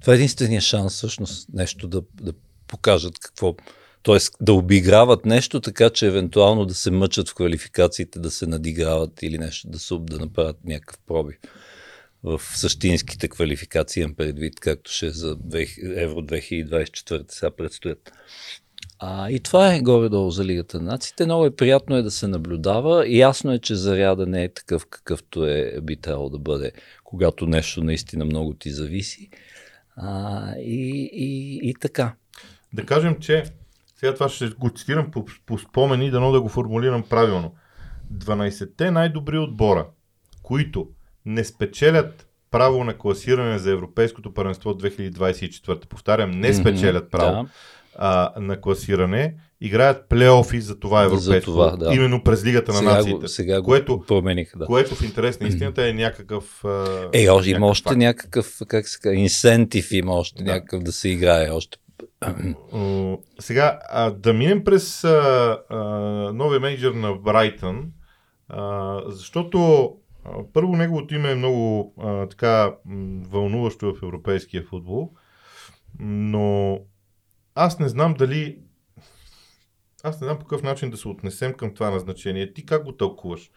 [0.00, 2.32] това е единствения шанс всъщност нещо да, да
[2.66, 3.54] покажат какво,
[4.02, 4.18] т.е.
[4.40, 9.38] да обиграват нещо, така че евентуално да се мъчат в квалификациите, да се надиграват или
[9.38, 11.36] нещо, да, се, да направят някакъв пробив
[12.26, 18.12] в същинските квалификации, имам предвид, както ще за 2000 Евро 2024 сега предстоят.
[18.98, 21.24] А, и това е горе-долу за Лигата на нациите.
[21.24, 23.08] Много е приятно е да се наблюдава.
[23.08, 26.72] Ясно е, че заряда не е такъв, какъвто е би трябвало да бъде,
[27.04, 29.30] когато нещо наистина много ти зависи.
[29.96, 32.14] А, и, и, и така.
[32.72, 33.44] Да кажем, че
[33.96, 37.54] сега това ще го цитирам по, по спомени, дано да го формулирам правилно.
[38.14, 39.86] 12-те най-добри отбора,
[40.42, 40.88] които
[41.26, 45.86] не спечелят право на класиране за Европейското първенство от 2024.
[45.86, 47.48] Повтарям, не спечелят право Да.
[47.98, 51.32] А, на класиране, играят плейофи за това европейско.
[51.32, 51.94] За това, да.
[51.94, 53.18] Именно през Лигата на Сега, нациите.
[53.18, 54.58] го, сега което, го промениха.
[54.58, 54.66] Да.
[54.66, 56.64] което в интерес на истината е някакъв.
[56.64, 57.98] а, Е, още, има още факт.
[57.98, 60.52] някакъв, как се казва, инсентив има още Да.
[60.52, 61.78] някакъв да се играе още.
[63.38, 65.18] Сега, а, да минем през а,
[65.70, 65.76] а,
[66.32, 67.86] новия менеджер на Брайтън,
[68.48, 69.90] а, защото
[70.24, 72.72] а, първо неговото име е много а, така
[73.30, 75.10] вълнуващо в европейския футбол,
[76.00, 76.78] но
[77.56, 78.58] аз не знам дали
[80.02, 82.52] аз не знам по какъв начин да се отнесем към това назначение.
[82.52, 83.50] Ти как го тълкуваш,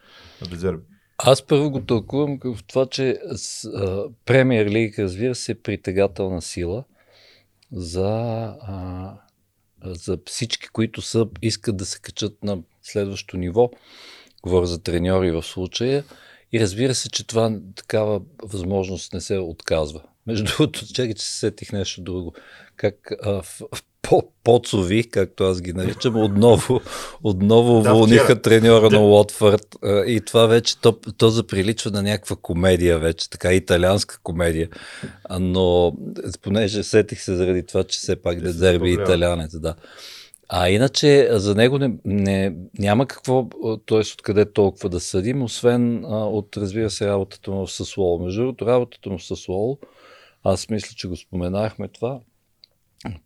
[0.50, 0.82] Дезерби?
[1.18, 3.18] Аз първо го тълкувам в това, че
[4.24, 6.84] Премьер Лиг, разбира се, е притегателна сила
[7.72, 8.08] за,
[8.60, 9.14] а,
[9.84, 13.70] за всички, които са, искат да се качат на следващо ниво.
[14.42, 16.04] Говоря за треньори в случая.
[16.52, 20.02] И разбира се, че това такава възможност не се отказва.
[20.26, 22.34] Между другото, чакай, че се сетих нещо друго.
[22.76, 26.80] Как а, в, в по, поцови, както аз ги наричам, отново,
[27.22, 28.42] отново Да, вчера.
[28.42, 28.96] треньора Да.
[28.96, 34.68] на Уотфорд и това вече, то, то заприличва на някаква комедия вече, така италианска комедия.
[35.40, 35.96] Но
[36.42, 39.74] понеже сетих се заради това, че все пак да дерби италянец, да.
[40.48, 43.48] А иначе за него не, не, няма какво,
[43.86, 43.98] т.е.
[43.98, 48.18] откъде толкова да съдим, освен а, от, разбира се, работата му в Съслоло.
[48.18, 49.78] Между другото, работата му в Съслоло,
[50.44, 52.20] аз мисля, че го споменахме това,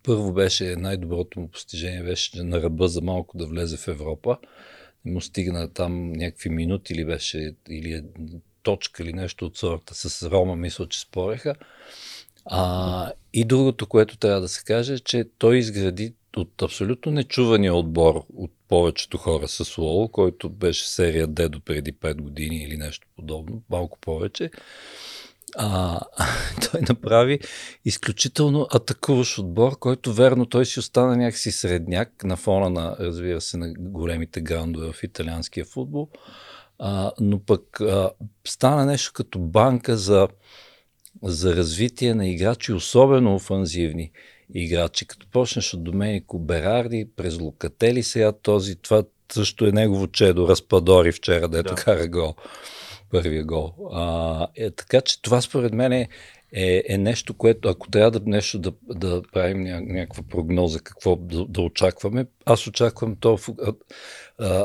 [0.03, 4.37] първо беше най-доброто му постижение, беше на ръба за малко да влезе в Европа.
[5.05, 8.03] Му стигна там някакви минути или беше, или е
[8.63, 9.95] точка или нещо от сорта.
[9.95, 11.55] С Рома мисля, че спореха.
[12.45, 17.75] А, и другото, което трябва да се каже, е, че той изгради от абсолютно нечувания
[17.75, 22.77] отбор от повечето хора с Лоло, който беше серия Д до преди 5 години или
[22.77, 24.51] нещо подобно, малко повече.
[25.57, 25.99] А,
[26.71, 27.39] той направи
[27.85, 33.57] изключително атакуващ отбор, който верно той си остана някакси средняк на фона на, разбира се,
[33.57, 36.09] на големите грандове в италианския футбол.
[36.79, 38.11] А, но пък а,
[38.47, 40.27] стана нещо като банка за,
[41.23, 44.11] за развитие на играчи, особено офанзивни
[44.53, 45.07] играчи.
[45.07, 51.11] Като почнеш от Доменико Берарди, през Лукатели, сега този, това също е негово чедо, Разпадори
[51.11, 51.81] вчера, дето да.
[51.81, 52.35] кара гол.
[53.11, 53.73] Първия гол.
[53.93, 56.09] А, е, така че това според мен е,
[56.53, 61.15] е, е нещо, което ако трябва да нещо да, да правим ня, някаква прогноза, какво
[61.15, 63.73] да, да очакваме, аз очаквам то а,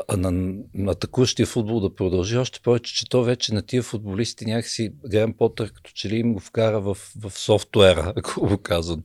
[0.08, 0.30] а, на,
[0.74, 5.32] на атакуващия футбол да продължи, още повече, че то вече на тия футболисти някакси Грем
[5.32, 9.02] Потър като че ли им го вкара в, в софтуера, го казвам.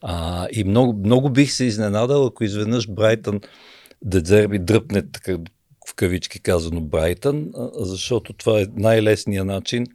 [0.00, 3.40] А, и много, много бих се изненадал, ако изведнъж Брайтън
[4.02, 5.38] Дедзерби дръпне така,
[5.88, 9.86] в кавички казано Брайтън, защото това е най-лесният начин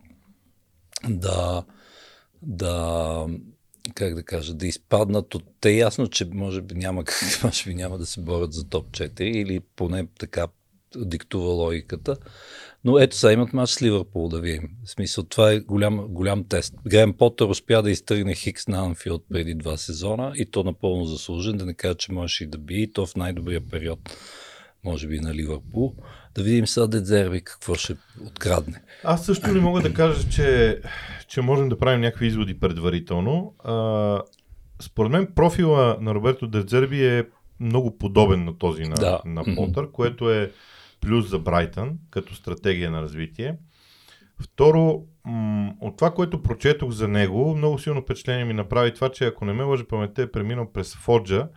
[1.09, 1.63] да,
[2.41, 3.25] да
[3.95, 5.43] как да кажа, да изпаднат от...
[5.61, 7.03] Те ясно, че може би няма,
[7.43, 10.47] може би няма да се борят за топ 4 или поне така
[10.97, 12.17] диктува логиката.
[12.83, 14.69] Но ето сега имат мач с Ливърпул да видим.
[14.85, 16.73] В смисъл, това е голям, голям тест.
[16.87, 21.57] Грем Потър успя да изтръгне Хикс на Анфилд преди два сезона и то напълно заслужен,
[21.57, 23.99] да не кажа, че можеше и да би, и то в най-добрия период,
[24.83, 25.95] може би на Ливърпул.
[26.35, 28.81] Да видим сега Дедзерви какво ще открадне.
[29.03, 30.79] Аз също не мога да кажа, че,
[31.27, 33.55] че можем да правим някакви изводи предварително.
[33.63, 34.21] А,
[34.81, 37.25] според мен профила на Роберто Дедзерби е
[37.59, 39.21] много подобен на този на, да.
[39.25, 40.51] на Потър, което е
[41.01, 43.55] плюс за Брайтън като стратегия на развитие.
[44.41, 49.25] Второ, м- от това, което прочетох за него, много силно впечатление ми направи това, че
[49.25, 51.47] ако не ме лъжа паметта е преминал през Фоджа,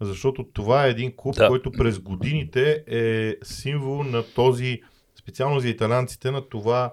[0.00, 1.48] защото това е един клуб, да.
[1.48, 4.80] който през годините е символ на този,
[5.20, 6.92] специално за италянците, на това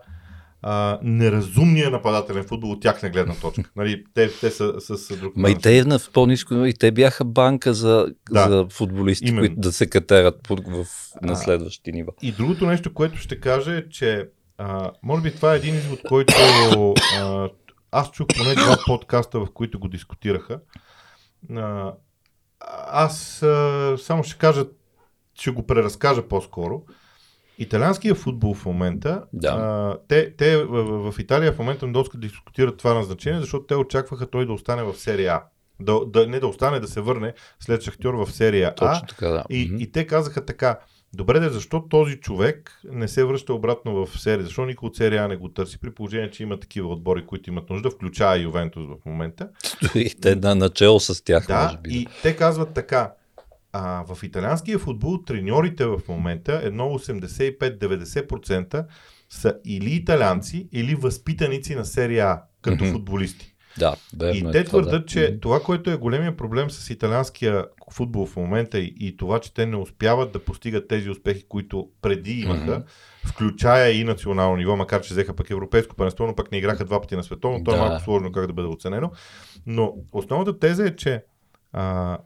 [0.68, 3.72] а, неразумния нападателен футбол от тяхна гледна точка.
[3.76, 7.74] Нали, те, те са с друг Ма и те на по-низко, и те бяха банка
[7.74, 9.48] за, да, за футболисти, именно.
[9.48, 10.86] които да се катерат в,
[11.22, 12.12] на следващи нива.
[12.22, 16.00] И другото нещо, което ще кажа е, че а, може би това е един извод,
[16.08, 16.34] който
[17.20, 17.50] а,
[17.92, 20.60] аз чух поне два подкаста, в които го дискутираха.
[21.56, 21.94] А,
[22.88, 24.66] аз а, само ще кажа,
[25.34, 26.82] ще го преразкажа по-скоро.
[27.58, 29.48] Италианския футбол в момента, да.
[29.48, 34.28] а, те, те в, в Италия в момента да дискутират това назначение, защото те очакваха
[34.28, 35.44] той да остане в серия А.
[35.80, 38.76] Да, да, не да остане, да се върне след Шахтьор в серия А.
[38.76, 39.44] Точно така, да.
[39.50, 39.78] И, mm-hmm.
[39.78, 40.80] и те казаха така,
[41.16, 44.46] добре де, защо този човек не се връща обратно в серия?
[44.46, 47.70] Защо никой от серия не го търси, при положение, че има такива отбори, които имат
[47.70, 49.50] нужда, включая Ювентус в момента.
[49.96, 51.98] И те на начало с тях, да, може би.
[51.98, 53.14] И те казват така,
[53.74, 58.86] а, в италианския футбол треньорите в момента, едно 85-90%
[59.30, 62.92] са или италианци, или възпитаници на серия А, като mm-hmm.
[62.92, 63.55] футболисти.
[63.80, 63.96] Да,
[64.34, 65.06] и е те твърдат, да.
[65.06, 69.54] че това, което е големия проблем с италианския футбол в момента и, и това, че
[69.54, 73.28] те не успяват да постигат тези успехи, които преди имаха, mm-hmm.
[73.28, 77.02] включая и национално ниво, макар че взеха пък европейско първенство, но пък не играха два
[77.02, 77.86] пъти на световно, то е да.
[77.86, 79.12] е малко сложно как да бъде оценено.
[79.66, 81.24] Но основната теза е, че
[81.74, 82.18] а,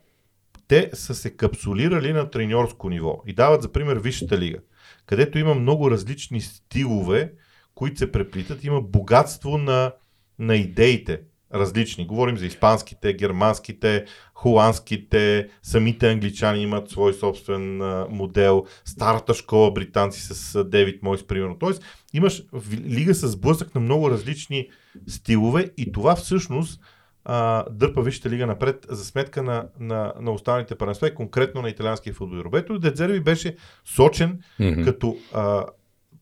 [0.67, 4.59] те са се капсулирали на треньорско ниво и дават за пример Висшата лига,
[5.05, 7.33] където има много различни стилове,
[7.75, 8.63] които се преплитат.
[8.63, 9.91] Има богатство на,
[10.39, 11.21] на идеите
[11.53, 12.07] различни.
[12.07, 20.21] Говорим за испанските, германските, холандските, самите англичани имат свой собствен а, модел, старата школа британци
[20.21, 21.57] с Девид Мойс, примерно.
[21.59, 21.83] Тоест,
[22.13, 24.69] имаш лига с блъсък на много различни
[25.07, 26.81] стилове и това всъщност
[27.25, 32.13] а, дърпа Висшата лига напред за сметка на, на, на останалите паренства, конкретно на италианския
[32.13, 32.37] футбол.
[32.37, 34.83] Робето Дедзерви беше сочен mm-hmm.
[34.83, 35.65] като а,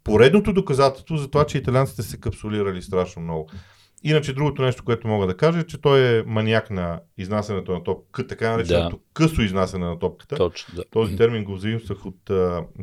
[0.04, 3.50] поредното доказателство за това, че италианците се капсулирали страшно много.
[4.10, 7.84] Иначе другото нещо, което мога да кажа е, че той е маняк на изнасянето на
[7.84, 9.02] топка, така нареченото да.
[9.13, 10.36] късо изнасяне на топката.
[10.36, 10.84] Точно, да.
[10.91, 12.32] Този термин го взаимствах от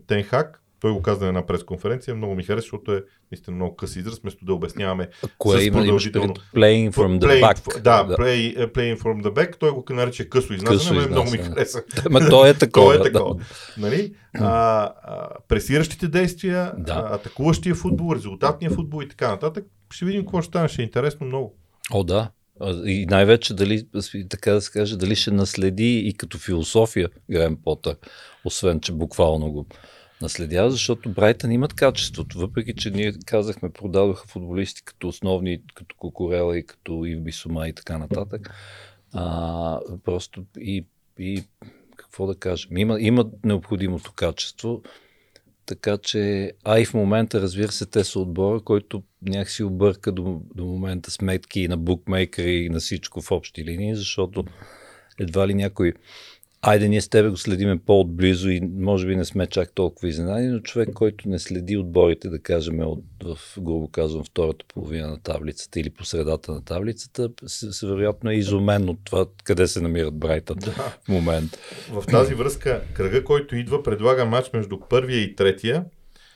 [0.06, 3.96] Тенхак той го каза на една пресконференция, много ми хареса, защото е наистина много къс
[3.96, 5.08] израз, вместо да обясняваме
[5.38, 6.34] Кое с продължително...
[6.54, 7.80] Playing from the playing, back.
[7.80, 8.16] Да, да.
[8.16, 11.12] Play, uh, playing from the back, той го нарича късо изнасяне, късо изнасяне.
[11.12, 11.82] много ми хареса.
[12.10, 12.96] Ма то е такова.
[12.96, 13.34] то е такова.
[13.34, 13.42] Да.
[13.78, 14.14] Нали?
[14.38, 14.48] А,
[15.02, 17.08] а, пресиращите действия, да.
[17.12, 19.64] атакуващия футбол, резултатния футбол и така нататък.
[19.94, 21.54] Ще видим какво ще стане, ще е интересно много.
[21.92, 22.30] О, да.
[22.85, 23.87] И най-вече дали,
[24.28, 27.96] така да се каже, дали ще наследи и като философия Грем Потър,
[28.44, 29.66] освен, че буквално го
[30.22, 36.59] наследява, защото Брайтън имат качеството, въпреки че ние казахме, продадоха футболисти като основни, като Кокорела
[36.59, 38.50] и като Ив Бисума и така нататък.
[39.12, 40.87] А, просто и,
[41.18, 41.44] и
[41.96, 44.83] какво да кажем, има, има необходимото качество,
[45.67, 50.40] така че, а и в момента, разбира се, те са отбора, който някакси обърка до,
[50.54, 54.44] до момента сметки и на букмейкери и на всичко в общи линии, защото
[55.19, 55.92] едва ли някой
[56.67, 60.48] Айде, ние с тебе го следиме по-отблизо и може би не сме чак толкова изненадани,
[60.48, 65.23] но човек, който не следи отборите, да кажем, от, в, грубо казвам, втората половина на
[65.23, 69.81] таблицата или по средата на таблицата, се, се вероятно е изумен от това къде се
[69.81, 70.71] намират Брайтън да.
[70.71, 71.58] в момента.
[71.90, 75.85] В тази връзка, кръга, който идва, предлага матч между първия и третия,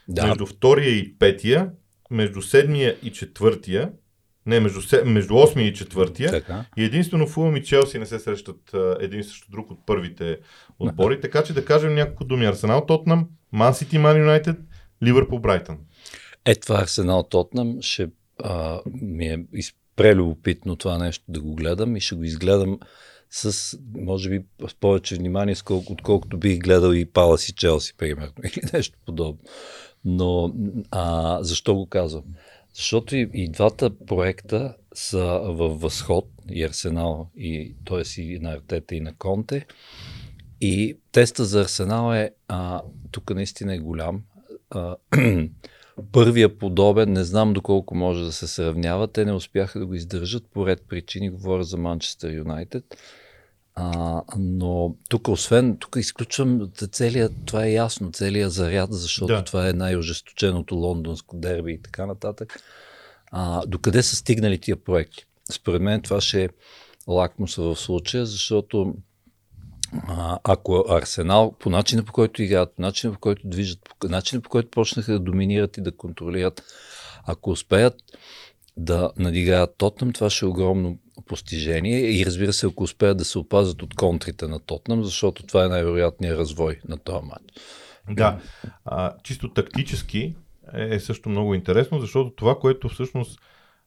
[0.08, 0.26] да.
[0.26, 1.70] между втория и петия
[2.10, 3.92] между седмия и четвъртия,
[4.48, 6.30] не, между, се, между 8 и четвъртия.
[6.30, 6.64] Така.
[6.76, 10.38] И единствено Фулъм и Челси не се срещат един срещу друг от първите
[10.78, 11.20] отбори.
[11.20, 12.46] така че да кажем няколко думи.
[12.46, 14.56] Арсенал, Тотнам, Ман Сити, Ман Юнайтед,
[15.04, 15.78] Ливърпул, Брайтън.
[16.44, 18.08] Е, това Арсенал Тотнам ще
[18.44, 19.44] а, ми е
[19.96, 22.78] прелюбопитно това нещо да го гледам и ще го изгледам
[23.30, 28.32] с, може би, с повече внимание, сколко, отколкото бих гледал и Палас и Челси, примерно,
[28.44, 29.38] или нещо подобно.
[30.04, 30.54] Но
[30.90, 32.24] а, защо го казвам?
[32.78, 38.20] Защото и, и двата проекта са във възход, и Арсенал, и, т.е.
[38.20, 39.66] и на Артета, и на Конте.
[40.60, 44.22] И теста за Арсенал е, а, тук наистина е голям.
[44.70, 44.96] А,
[46.12, 50.44] първия подобен, не знам доколко може да се сравнява, те не успяха да го издържат
[50.52, 52.84] по ред причини, говоря за Манчестър Юнайтед.
[53.80, 59.44] А, но тук, освен, тук изключвам целият, това е ясно, целият заряд, защото Да.
[59.44, 62.60] това е най-ожесточеното лондонско дерби и така нататък.
[63.30, 65.26] А, докъде са стигнали тия проекти?
[65.52, 66.48] Според мен това ще е
[67.08, 68.94] лакмуса в случая, защото
[70.08, 74.42] а, ако Арсенал, по начина по който играят, по начина по който движат, по начина
[74.42, 76.62] по който почнаха да доминират и да контролират,
[77.26, 77.94] ако успеят
[78.76, 80.98] да надиграят Тотнам, това ще е огромно
[81.28, 82.00] постижение.
[82.00, 85.68] И разбира се, ако успеят да се опазят от контрите на Тотнам, защото това е
[85.68, 87.44] най-вероятният развой на този матч.
[88.10, 88.38] Да,
[88.84, 90.34] а, чисто тактически
[90.74, 93.40] е също много интересно, защото това, което всъщност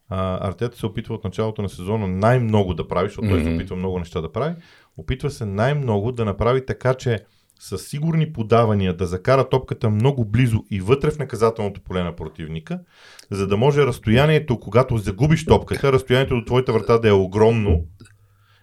[0.10, 3.76] а, Артета се опитва от началото на сезона най-много да прави, защото той се опитва
[3.76, 4.56] много неща да прави,
[4.98, 7.20] опитва се най-много да направи така, че
[7.64, 12.80] с сигурни подавания да закара топката много близо и вътре в наказателното поле на противника,
[13.32, 17.86] за да може разстоянието, когато загубиш топката, разстоянието до твоята врата да е огромно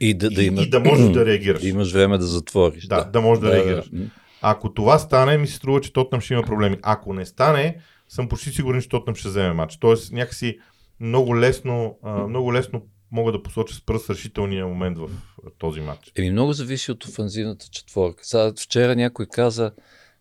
[0.00, 1.62] И да, да, и, има, и да можеш да реагираш.
[1.62, 2.86] да имаш време да затвориш.
[2.86, 3.90] Да, да можеш да реагираш.
[3.92, 4.04] М.
[4.42, 6.76] Ако това стане, ми се струва, че Тотнам ще има проблеми.
[6.82, 7.76] Ако не стане,
[8.08, 9.76] съм почти сигурен, че Тотнам ще вземе матч.
[9.76, 10.58] Тоест, някакси
[11.00, 15.08] много лесно, много лесно мога да посоча с пръст решителния момент в
[15.46, 16.12] а, този матч.
[16.16, 18.24] Еми много зависи от офанзивната четворка.
[18.24, 19.72] Сега, вчера някой каза,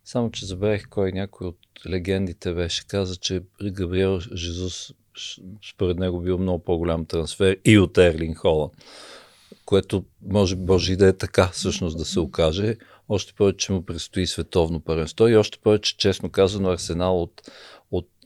[0.05, 1.57] само че забравих кой някой от
[1.89, 4.93] легендите беше, каза, че Габриел Жезус
[5.69, 8.73] според него бил много по-голям трансфер и от Ерлин Холанд.
[9.65, 12.75] Което може, може и да е така, всъщност да се окаже.
[13.09, 17.41] Още повече, че му предстои световно първенство и още повече, честно казано, Арсенал от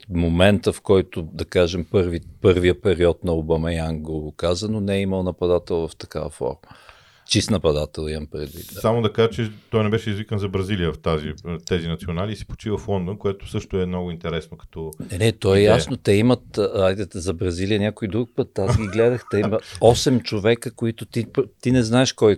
[0.10, 5.24] момента, в който, да кажем, първи, първия период на Обамеян го казано, не е имал
[5.24, 6.56] нападател в такава форма.
[7.28, 8.66] Чист нападател имам предвид.
[8.74, 8.80] Да.
[8.82, 11.34] Само да кажа, че той не беше извикан за Бразилия в тази,
[11.66, 14.92] тези национали и си почива в Лондон, което също е много интересно като...
[15.12, 15.72] Не, не, то е Идея.
[15.72, 15.98] ясно.
[15.98, 20.72] Те имат, айде за Бразилия някой друг път, аз ги гледах, те имат 8 човека,
[20.72, 21.26] които ти,
[21.62, 22.38] ти не знаеш кой,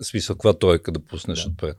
[0.00, 1.50] смисъл, каква тройка да пуснеш Да.
[1.50, 1.76] отпред.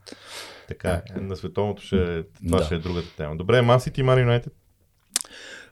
[0.68, 2.66] Така е, на световното ще, това Да.
[2.66, 3.36] ще е другата тема.
[3.36, 4.54] Добре, Ман Сити Ман Юнайтед.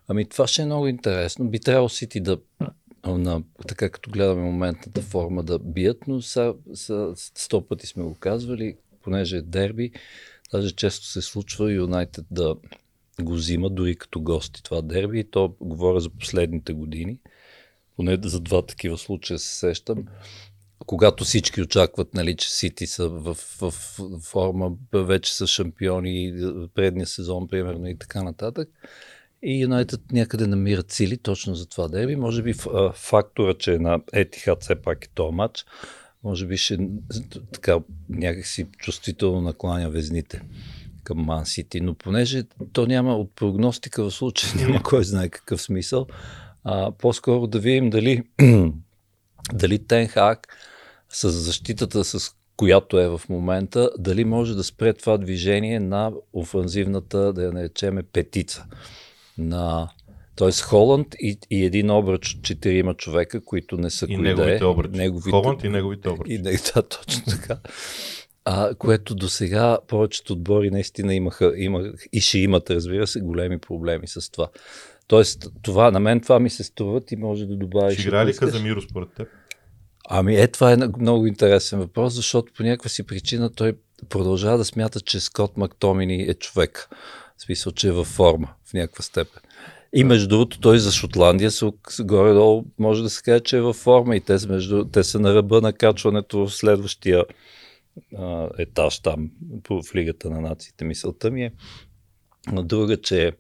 [0.08, 1.50] Ами това ще е много интересно.
[1.50, 2.38] Би трябвало Сити да,
[3.06, 8.16] на, така като гледаме моментната форма да бият, но са, са, сто пъти сме го
[8.16, 9.92] казвали, понеже е дерби,
[10.52, 12.56] даже често се случва Юнайтед да
[13.22, 17.18] го взима дори като гости това дерби и то говоря за последните години.
[17.96, 20.06] Поне за два такива случая се сещам.
[20.86, 26.34] Когато всички очакват, нали, че Сити са в, в, в форма, вече са шампиони
[26.76, 28.70] предния сезон, примерно и така нататък.
[29.44, 32.16] И Юнайтед някъде намират сили точно за това дерби.
[32.16, 32.54] Може би
[32.94, 35.66] фактора, че е на Етихад все пак е този матч,
[36.24, 36.90] може би ще
[37.54, 37.80] така
[38.10, 40.42] някакси чувствително накланя везните
[41.04, 41.82] към Ман Сити.
[41.82, 46.08] Но понеже то няма от прогностика в случая, няма кой знае какъв смисъл,
[46.64, 48.24] а, по-скоро да видим дали,
[49.54, 50.56] дали Тенхак
[51.10, 57.34] с защитата, с която е в момента, дали може да спре това движение на офанзивната,
[57.34, 58.66] да я наречеме, петица.
[59.38, 59.90] На
[60.36, 64.56] Тоест Холанд и, и един обръч от четирима човека, които не са И кои да
[64.56, 64.60] е.
[64.92, 66.34] неговите Холанд и неговите обръчи.
[66.34, 67.58] и да, точно така.
[68.46, 73.58] А, което до сега повечето отбори наистина имаха, имах, и ще имат, разбира се, големи
[73.58, 74.48] проблеми с това.
[75.08, 78.00] Тоест, това, на мен това ми се струва, ти може да добавиш.
[78.00, 78.52] Ще играе ако ли искаш.
[78.52, 79.28] Казамиро според теб?
[80.10, 83.74] Ами е, това е много интересен въпрос, защото по някаква си причина той
[84.10, 86.90] продължава да смята, че Скот Мактомини е човек.
[87.38, 89.42] В смисъл, че е във форма в някаква степен.
[89.94, 93.76] И между другото, той за Шотландия са горе-долу, може да се каже, че е във
[93.76, 97.26] форма и те между, те са на ръба на качването в следващия
[98.18, 99.32] а, етаж там
[99.70, 100.86] в Лигата на нациите.
[100.86, 101.52] Мисълта ми е
[102.52, 103.32] на друга, че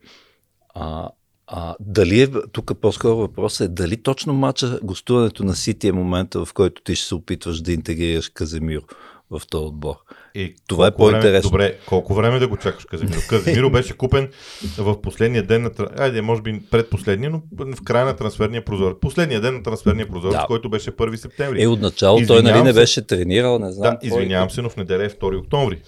[0.73, 1.09] а,
[1.47, 6.45] а, дали е, тук по-скоро въпросът е дали точно мача, гостуването на Сити е момента,
[6.45, 8.83] в който ти ще се опитваш да интегрираш Каземиро
[9.31, 9.95] в този отбор.
[10.35, 11.49] И Това е време- по-интересно.
[11.49, 13.19] Добре, колко време да го чакаш Казимиро?
[13.29, 14.29] Казимиро беше купен
[14.77, 15.71] в последния ден на...
[15.97, 17.41] Айде, може би предпоследния, но
[17.75, 18.97] в края на трансферния прозорец.
[19.01, 20.45] Последния ден на трансферния прозорец, Да.
[20.47, 21.63] който беше 1 септември.
[21.63, 23.89] Е, отначало той нали не беше тренирал, не знам.
[23.91, 24.07] да, е.
[24.07, 25.81] извинявам се, но в неделя е 2 октомври.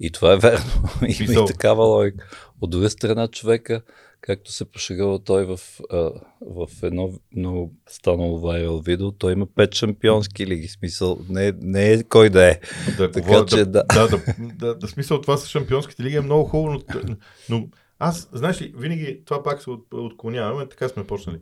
[0.00, 0.64] И това е верно.
[1.20, 2.28] Има и такава логика.
[2.60, 3.82] От друга страна човека,
[4.22, 5.60] както се пошегава той в,
[5.90, 6.10] а,
[6.40, 10.68] в едно много станало вайрал видео, той има пет шампионски лиги.
[10.68, 12.60] Смисъл, не, не е кой да е.
[12.98, 13.84] Да, Така говоря, че да, да.
[14.08, 17.00] да, да, да, смисъл това с шампионските лиги е много хубаво, но,
[17.48, 17.68] но
[17.98, 21.38] аз, знаеш ли, винаги това пак се от, отклоняваме, така сме почнали.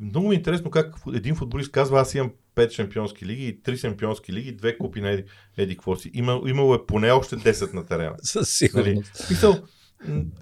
[0.00, 4.32] Много ми е интересно как един футболист казва, аз имам 5 шампионски лиги, 3 шампионски
[4.32, 5.24] лиги, две купи на Еди,
[5.56, 5.78] еди.
[6.14, 8.14] Има, имало е поне още 10 на терена.
[8.22, 8.94] Със Нали?
[8.96, 9.42] сигурност.
[9.42, 9.62] М,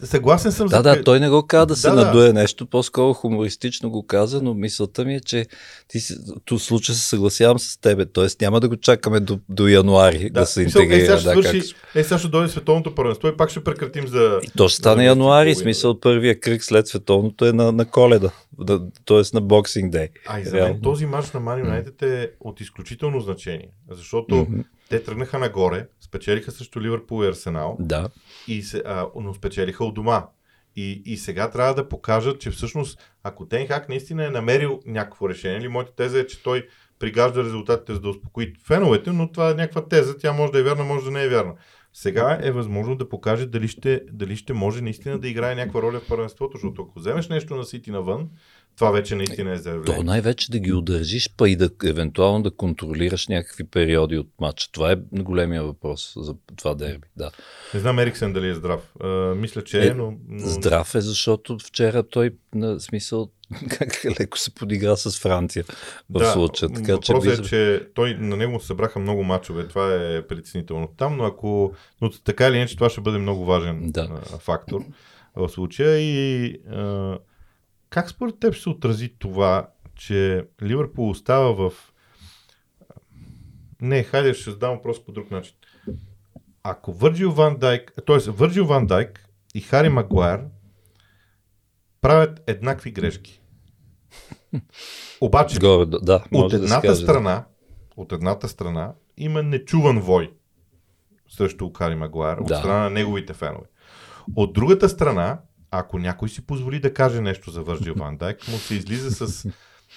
[0.03, 0.83] съгласен съм Да, за...
[0.83, 2.05] да, той не го каза да се Да, да.
[2.05, 5.47] надуе нещо, по-скоро хумористично го каза, но мисълта ми е, че
[5.89, 8.27] ти си, ту случай се съгласявам с тебе, т.е.
[8.41, 11.07] няма да го чакаме до, до януари да, да се смисъл, Е, интегрира.
[11.07, 11.95] сега ще, да, свърши, как...
[11.95, 14.41] е, сега ще дойде световното първенство и пак ще прекратим за...
[14.43, 18.31] И то ще стане за януари, смисъл първия кръг след световното е на, на коледа,
[18.59, 19.23] да, т.е.
[19.35, 20.09] на боксинг дей.
[20.27, 24.61] А и за мен този матч на Man United е от изключително значение, защото Мгм.
[24.95, 28.09] Те тръгнаха нагоре, спечелиха срещу Ливърпул и Арсенал, Да,
[28.49, 30.27] и се, а, но спечелиха от дома.
[30.77, 35.59] И, и сега трябва да покажат, че всъщност, ако Тенхак наистина е намерил някакво решение,
[35.59, 36.69] или моята теза е, че той
[36.99, 40.63] пригажда резултатите за да успокои феновете, но това е някаква теза, тя може да е
[40.63, 41.55] вярна, може да не е вярна.
[41.93, 46.01] Сега е възможно да покаже дали ще, дали ще може наистина да играе някаква роля
[46.01, 48.29] в първенството, защото ако вземеш нещо на Сити навън,
[48.77, 50.03] това вече наистина е то заявление.
[50.03, 54.69] най-вече да ги удържиш, па и да евентуално да контролираш някакви периоди от матча.
[54.73, 57.09] Това е големия въпрос за това дерби.
[57.17, 57.31] Да.
[57.75, 58.81] Не знам Ериксен дали е здрав.
[59.01, 60.15] А, мисля, че е, Е, но...
[60.39, 63.31] Здрав е, защото вчера той на смисъл
[63.79, 65.65] как леко се подигра с Франция
[66.11, 66.71] в случая.
[66.71, 69.69] Така, че, е, че той, на него се събраха много мачове.
[69.69, 71.73] Това е притеснително там, но ако...
[72.01, 74.09] Но така или иначе това ще бъде много важен Да.
[74.39, 74.85] фактор
[75.37, 75.99] в случая.
[75.99, 77.19] И а,
[77.95, 81.73] как според теб ще се отрази това, че Ливърпул остава в...
[83.81, 85.55] Не, хайде ще задам въпрос по друг начин.
[86.63, 88.31] Ако Върджил Ван Дайк, т.е.
[88.31, 90.41] Върджил Ван Дайк и Хари Магуайр
[92.01, 93.41] правят еднакви грешки.
[95.21, 97.03] Обаче, Горе, да, да, от да едната каже.
[97.03, 97.45] страна,
[97.97, 100.33] от едната страна има нечуван вой
[101.29, 102.57] срещу Кари Магуайр, от Да.
[102.57, 103.67] страна на неговите фенове.
[104.37, 105.41] От другата страна,
[105.79, 109.49] ако някой си позволи да каже нещо за Върджил Ван Дайк, му се излиза с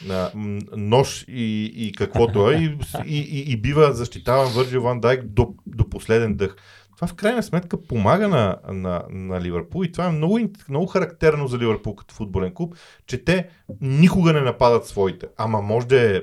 [0.09, 0.32] а,
[0.78, 5.89] нож и, и каквото е и, и, и, бива защитаван Върджил Ван Дайк до, до
[5.89, 6.55] последен дъх.
[6.95, 11.47] Това в крайна сметка помага на, на, на Ливърпул и това е много, много характерно
[11.47, 12.75] за Ливърпул като футболен клуб,
[13.07, 13.49] че те
[13.82, 15.28] никога не нападат своите.
[15.38, 16.21] Ама може да е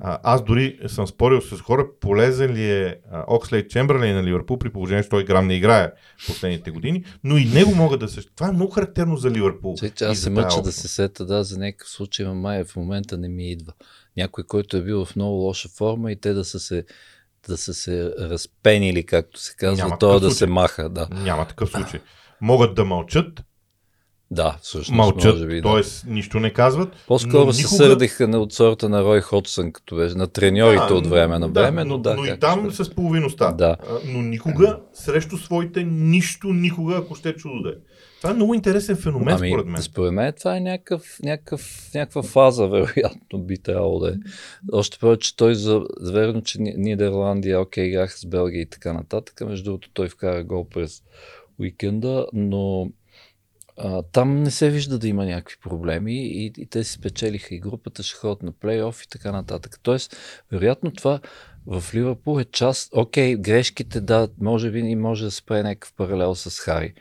[0.00, 4.58] а, аз дори съм спорил с хора, полезен ли е а, Окслейд Чемберлейн на Ливърпул,
[4.58, 5.92] при положение, че той грам не играе
[6.26, 8.22] последните години, но и него могат да се...
[8.36, 9.76] Това е много характерно за Ливърпул.
[9.82, 13.28] И аз се мъча да се сета, да, за някакъв случай, май в момента не
[13.28, 13.72] ми идва.
[14.16, 16.84] Някой, който е бил в много лоша форма и те да са се,
[17.48, 20.36] да са се разпенили, както се казва, то да случай.
[20.36, 20.88] се маха.
[20.88, 22.00] Да, Няма такъв случай.
[22.40, 23.44] Могат да мълчат,
[24.34, 25.54] да всъщност, мълчат, може би.
[25.56, 25.74] Да.
[25.74, 25.82] т.е.
[26.06, 26.88] нищо не казват.
[27.08, 30.86] По-скоро но се никога- сърдиха на от сорта на Рой Hodgson, като беше на треньорите
[30.88, 32.14] Да, от време на време, но, да.
[32.14, 33.52] Но и там ще- с половиността.
[33.52, 33.76] Да.
[33.80, 37.72] А, Но никога срещу своите, нищо никога, ако ще е чудо да е.
[38.16, 39.82] Това е много интересен феномен, Ами, според мен.
[39.82, 41.62] според мен това е някакъв, някакъв,
[41.94, 44.14] някаква фаза, вероятно би трябвало да е.
[44.72, 49.40] Още повече той за, верно, че Ни- Нидерландия, окей, играха с Белгия и така нататък.
[49.40, 51.02] Между другото той вкара гол през
[51.58, 52.88] уикенда, но
[53.76, 57.60] а, там не се вижда да има някакви проблеми и, и те си спечелиха и
[57.60, 59.80] групата, ще ходят на плейоф и така нататък.
[59.82, 60.16] Тоест,
[60.52, 61.20] вероятно това
[61.66, 65.92] в Ливърпул е част, окей, грешките, да, може би и може да се прави някакъв
[65.96, 66.94] паралел с Хари.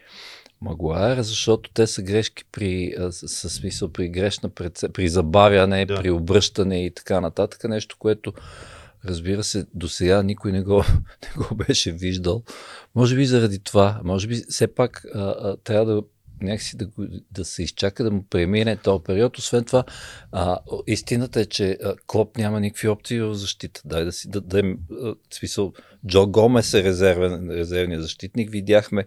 [0.61, 4.49] Магуайр, защото те са грешки при, а, с, с смисъл при грешна
[4.93, 5.95] при забавяне, да.
[5.95, 7.63] при обръщане и така нататък.
[7.63, 8.33] Нещо, което
[9.05, 10.83] разбира се, до сега никой не го,
[11.23, 12.43] не го беше виждал.
[12.95, 16.03] Може би заради това, може би все пак а, а, трябва да
[16.43, 16.87] някакси да,
[17.31, 19.37] да се изчака да му премине този период.
[19.37, 19.83] Освен това,
[20.31, 23.81] а, истината е, че а, Клоп няма никакви опции в защита.
[23.85, 24.95] Дай да си дадем а,
[25.29, 25.73] в смисъл.
[26.07, 28.51] Джо Гомес е резервен, резервният защитник.
[28.51, 29.05] Видяхме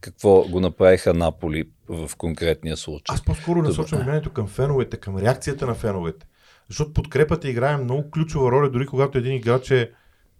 [0.00, 3.14] какво го направиха Наполи в конкретния случай.
[3.14, 6.26] Аз по-скоро насочвам вниманието към феновете, към реакцията на феновете.
[6.68, 9.90] Защото подкрепата играе много ключова роля, дори когато един играч е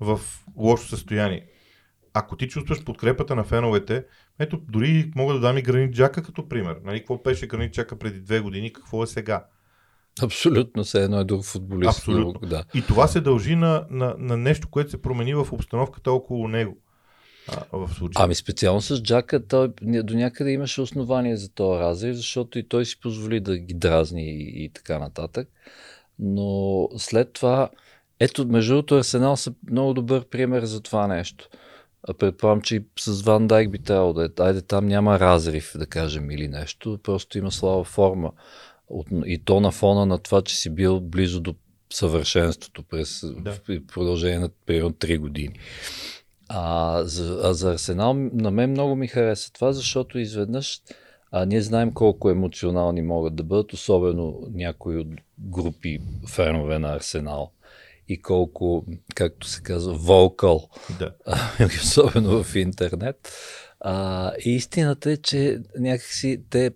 [0.01, 0.21] в
[0.57, 1.47] лошо състояние.
[2.15, 4.05] Ако ти чувстваш подкрепата на феновете,
[4.39, 6.77] ето дори мога да дам и Гранит Джака като пример.
[6.85, 9.47] Нали, какво беше Гранит Джака преди две години, какво е сега?
[10.23, 11.99] Абсолютно, все едно е друг футболист.
[11.99, 12.49] Абсолютно.
[12.49, 12.65] Да.
[12.75, 16.77] И това се дължи на, на, на нещо, което се промени в обстановката около него.
[17.49, 18.25] А, в случая.
[18.25, 22.85] Ами специално с Джака, той до някъде имаше основание за този разрив, защото и той
[22.85, 25.49] си позволи да ги дразни и, и така нататък.
[26.19, 27.69] Но след това,
[28.21, 31.49] ето, между другото, Арсенал са много добър пример за това нещо.
[32.19, 34.29] Предполагам, че с Ван Дайк би трябвало да е.
[34.39, 36.99] Айде, там няма разрив, да кажем, или нещо.
[37.03, 38.33] Просто има слаба форма.
[39.27, 41.55] И то на фона на това, че си бил близо до
[41.93, 43.53] съвършенството през да.
[43.53, 43.61] в
[43.95, 45.59] продължение на период 3 години.
[46.49, 50.81] А за, а за Арсенал на мен много ми хареса това, защото изведнъж
[51.31, 57.53] а ние знаем колко емоционални могат да бъдат, особено някои от групи фенове на Арсенал.
[58.09, 58.85] И колко,
[59.15, 61.15] както се казва, волкал, да.
[61.83, 63.33] особено в интернет.
[63.81, 66.71] А, и истината е, че някакси те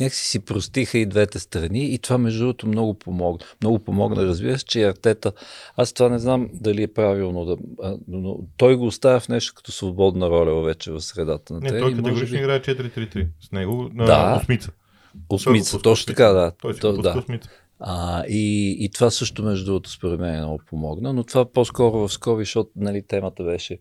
[0.00, 3.46] някакси си простиха и двете страни и това между другото много помогна.
[3.62, 5.32] Много помогна, разбира се, че Артета,
[5.76, 7.56] аз това не знам дали е правилно, да,
[8.08, 11.90] но той го оставя в нещо като свободна роля вече в средата на Не, той
[11.90, 12.42] категорично би...
[12.42, 14.70] играе 4-3-3 с него на да, осмица.
[15.28, 16.52] Осмица, точно така, да.
[16.62, 17.18] Той си то, да.
[17.18, 17.50] осмица.
[17.80, 22.08] А, и, и това също, между другото, според мен е много помогна, но това по-скоро
[22.08, 23.78] в скоби, защото нали, темата беше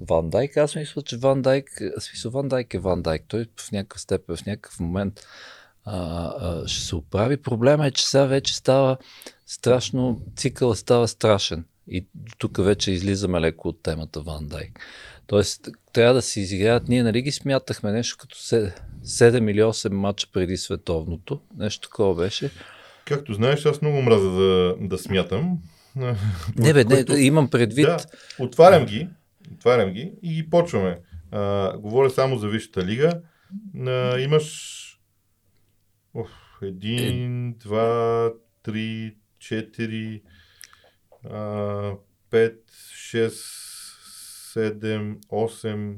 [0.00, 0.56] Ван Дайк.
[0.56, 3.24] Аз мисля, че Ван Дайк, смисъл Ван Дайк е Ван Дайк.
[3.28, 5.20] Той в някакъв степен, в някакъв момент
[5.84, 7.36] а, а, ще се оправи.
[7.36, 8.96] Проблема е, че сега вече става
[9.46, 11.64] страшно, цикъл става страшен.
[11.88, 12.06] И
[12.38, 14.80] тук вече излизаме леко от темата Ван Дайк.
[15.26, 16.88] Тоест, трябва да се изиграят.
[16.88, 21.40] Ние нали ги смятахме нещо като 7 или 8 мача преди световното.
[21.56, 22.50] Нещо такова беше.
[23.06, 25.58] Както знаеш, аз много мраза да, да смятам.
[26.56, 27.86] Не, бе, не, имам предвид.
[27.86, 27.98] Да,
[28.38, 29.08] отварям ги,
[29.54, 30.98] отварям ги и ги почваме.
[31.30, 33.20] А, говоря само за Висшата лига.
[33.86, 34.82] А, имаш
[36.14, 36.30] Оф,
[36.62, 37.54] един, е...
[37.54, 38.32] два,
[38.62, 40.22] три, четири,
[41.30, 41.92] а,
[42.30, 42.60] пет,
[42.94, 43.44] шест,
[44.52, 45.96] седем, осем,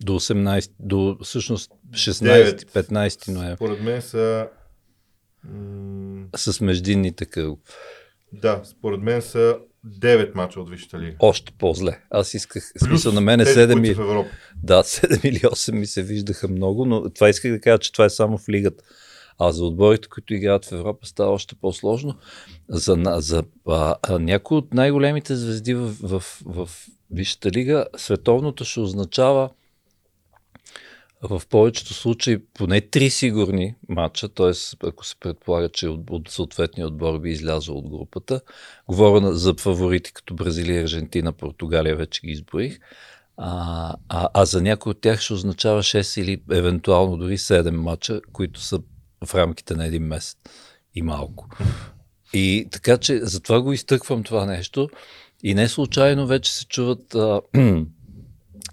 [0.00, 3.56] до 18, до всъщност 16, 15 ноември.
[3.56, 4.48] Според мен са...
[5.44, 7.58] М- с междинните кръг.
[8.32, 11.16] Да, според мен са 9 мача от Висшата лига.
[11.18, 12.00] Още по-зле.
[12.10, 13.94] Аз исках, Плюс смисъл на мен е 7 и...
[13.94, 14.30] в Европа.
[14.62, 18.04] Да, 7 или 8 ми се виждаха много, но това исках да кажа, че това
[18.04, 18.84] е само в лигата.
[19.38, 22.14] А за отборите, които играят в Европа, става още по-сложно.
[22.68, 26.70] За, за а, а, някои от най-големите звезди в, в, в
[27.10, 29.50] Висшата лига, световното ще означава
[31.22, 34.52] в повечето случаи поне три сигурни матча, т.е.
[34.86, 38.40] ако се предполага, че от, от съответния отбор би излязъл от групата.
[38.88, 42.78] Говоря за фаворити като Бразилия, Аржентина, Португалия, вече ги изброих.
[43.36, 48.20] А, а, а за някои от тях ще означава 6 или евентуално дори 7 матча,
[48.32, 48.80] които са
[49.24, 50.36] в рамките на един месец
[50.94, 51.48] и малко.
[52.32, 54.88] И така че затова го изтъквам това нещо.
[55.42, 57.40] И не случайно вече се чуват, а,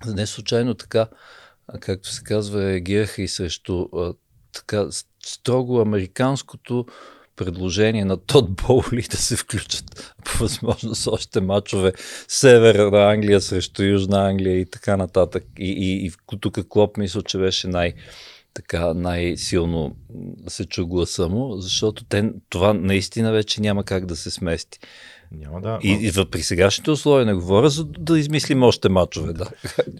[0.05, 1.07] не случайно така,
[1.79, 3.87] както се казва, реагираха и срещу
[4.53, 4.87] така
[5.25, 6.85] строго американското
[7.35, 11.93] предложение на Тод Боули да се включат по възможност още мачове
[12.27, 15.43] Северна Англия срещу Южна Англия и така нататък.
[15.59, 17.93] И, и, и тук Клоп мисля, че беше най-
[18.53, 19.95] така най-силно
[20.47, 24.79] се чу гласа му, защото те, това наистина вече няма как да се смести.
[25.39, 25.79] Няма да.
[25.83, 29.33] И, и при сегашните условия не говоря за да измислим още мачове.
[29.33, 29.49] Да.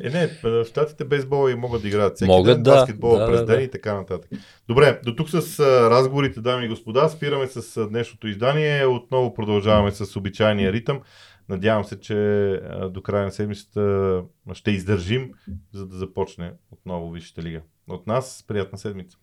[0.04, 3.28] Е, не, в щатите бейсбола и могат да играят всеки могат, ден, да, баскетбол да,
[3.28, 3.62] през да, ден да.
[3.64, 4.32] и така нататък.
[4.68, 5.60] Добре, до тук с
[5.90, 8.86] разговорите, дами и господа, спираме с днешното издание.
[8.86, 11.02] Отново продължаваме с обичайния ритъм.
[11.50, 12.16] Надявам се, че
[12.92, 14.22] до края на седмицата
[14.54, 15.32] ще издържим,
[15.74, 17.62] за да започне отново Висшата лига.
[17.90, 19.18] От нас приятна седмица.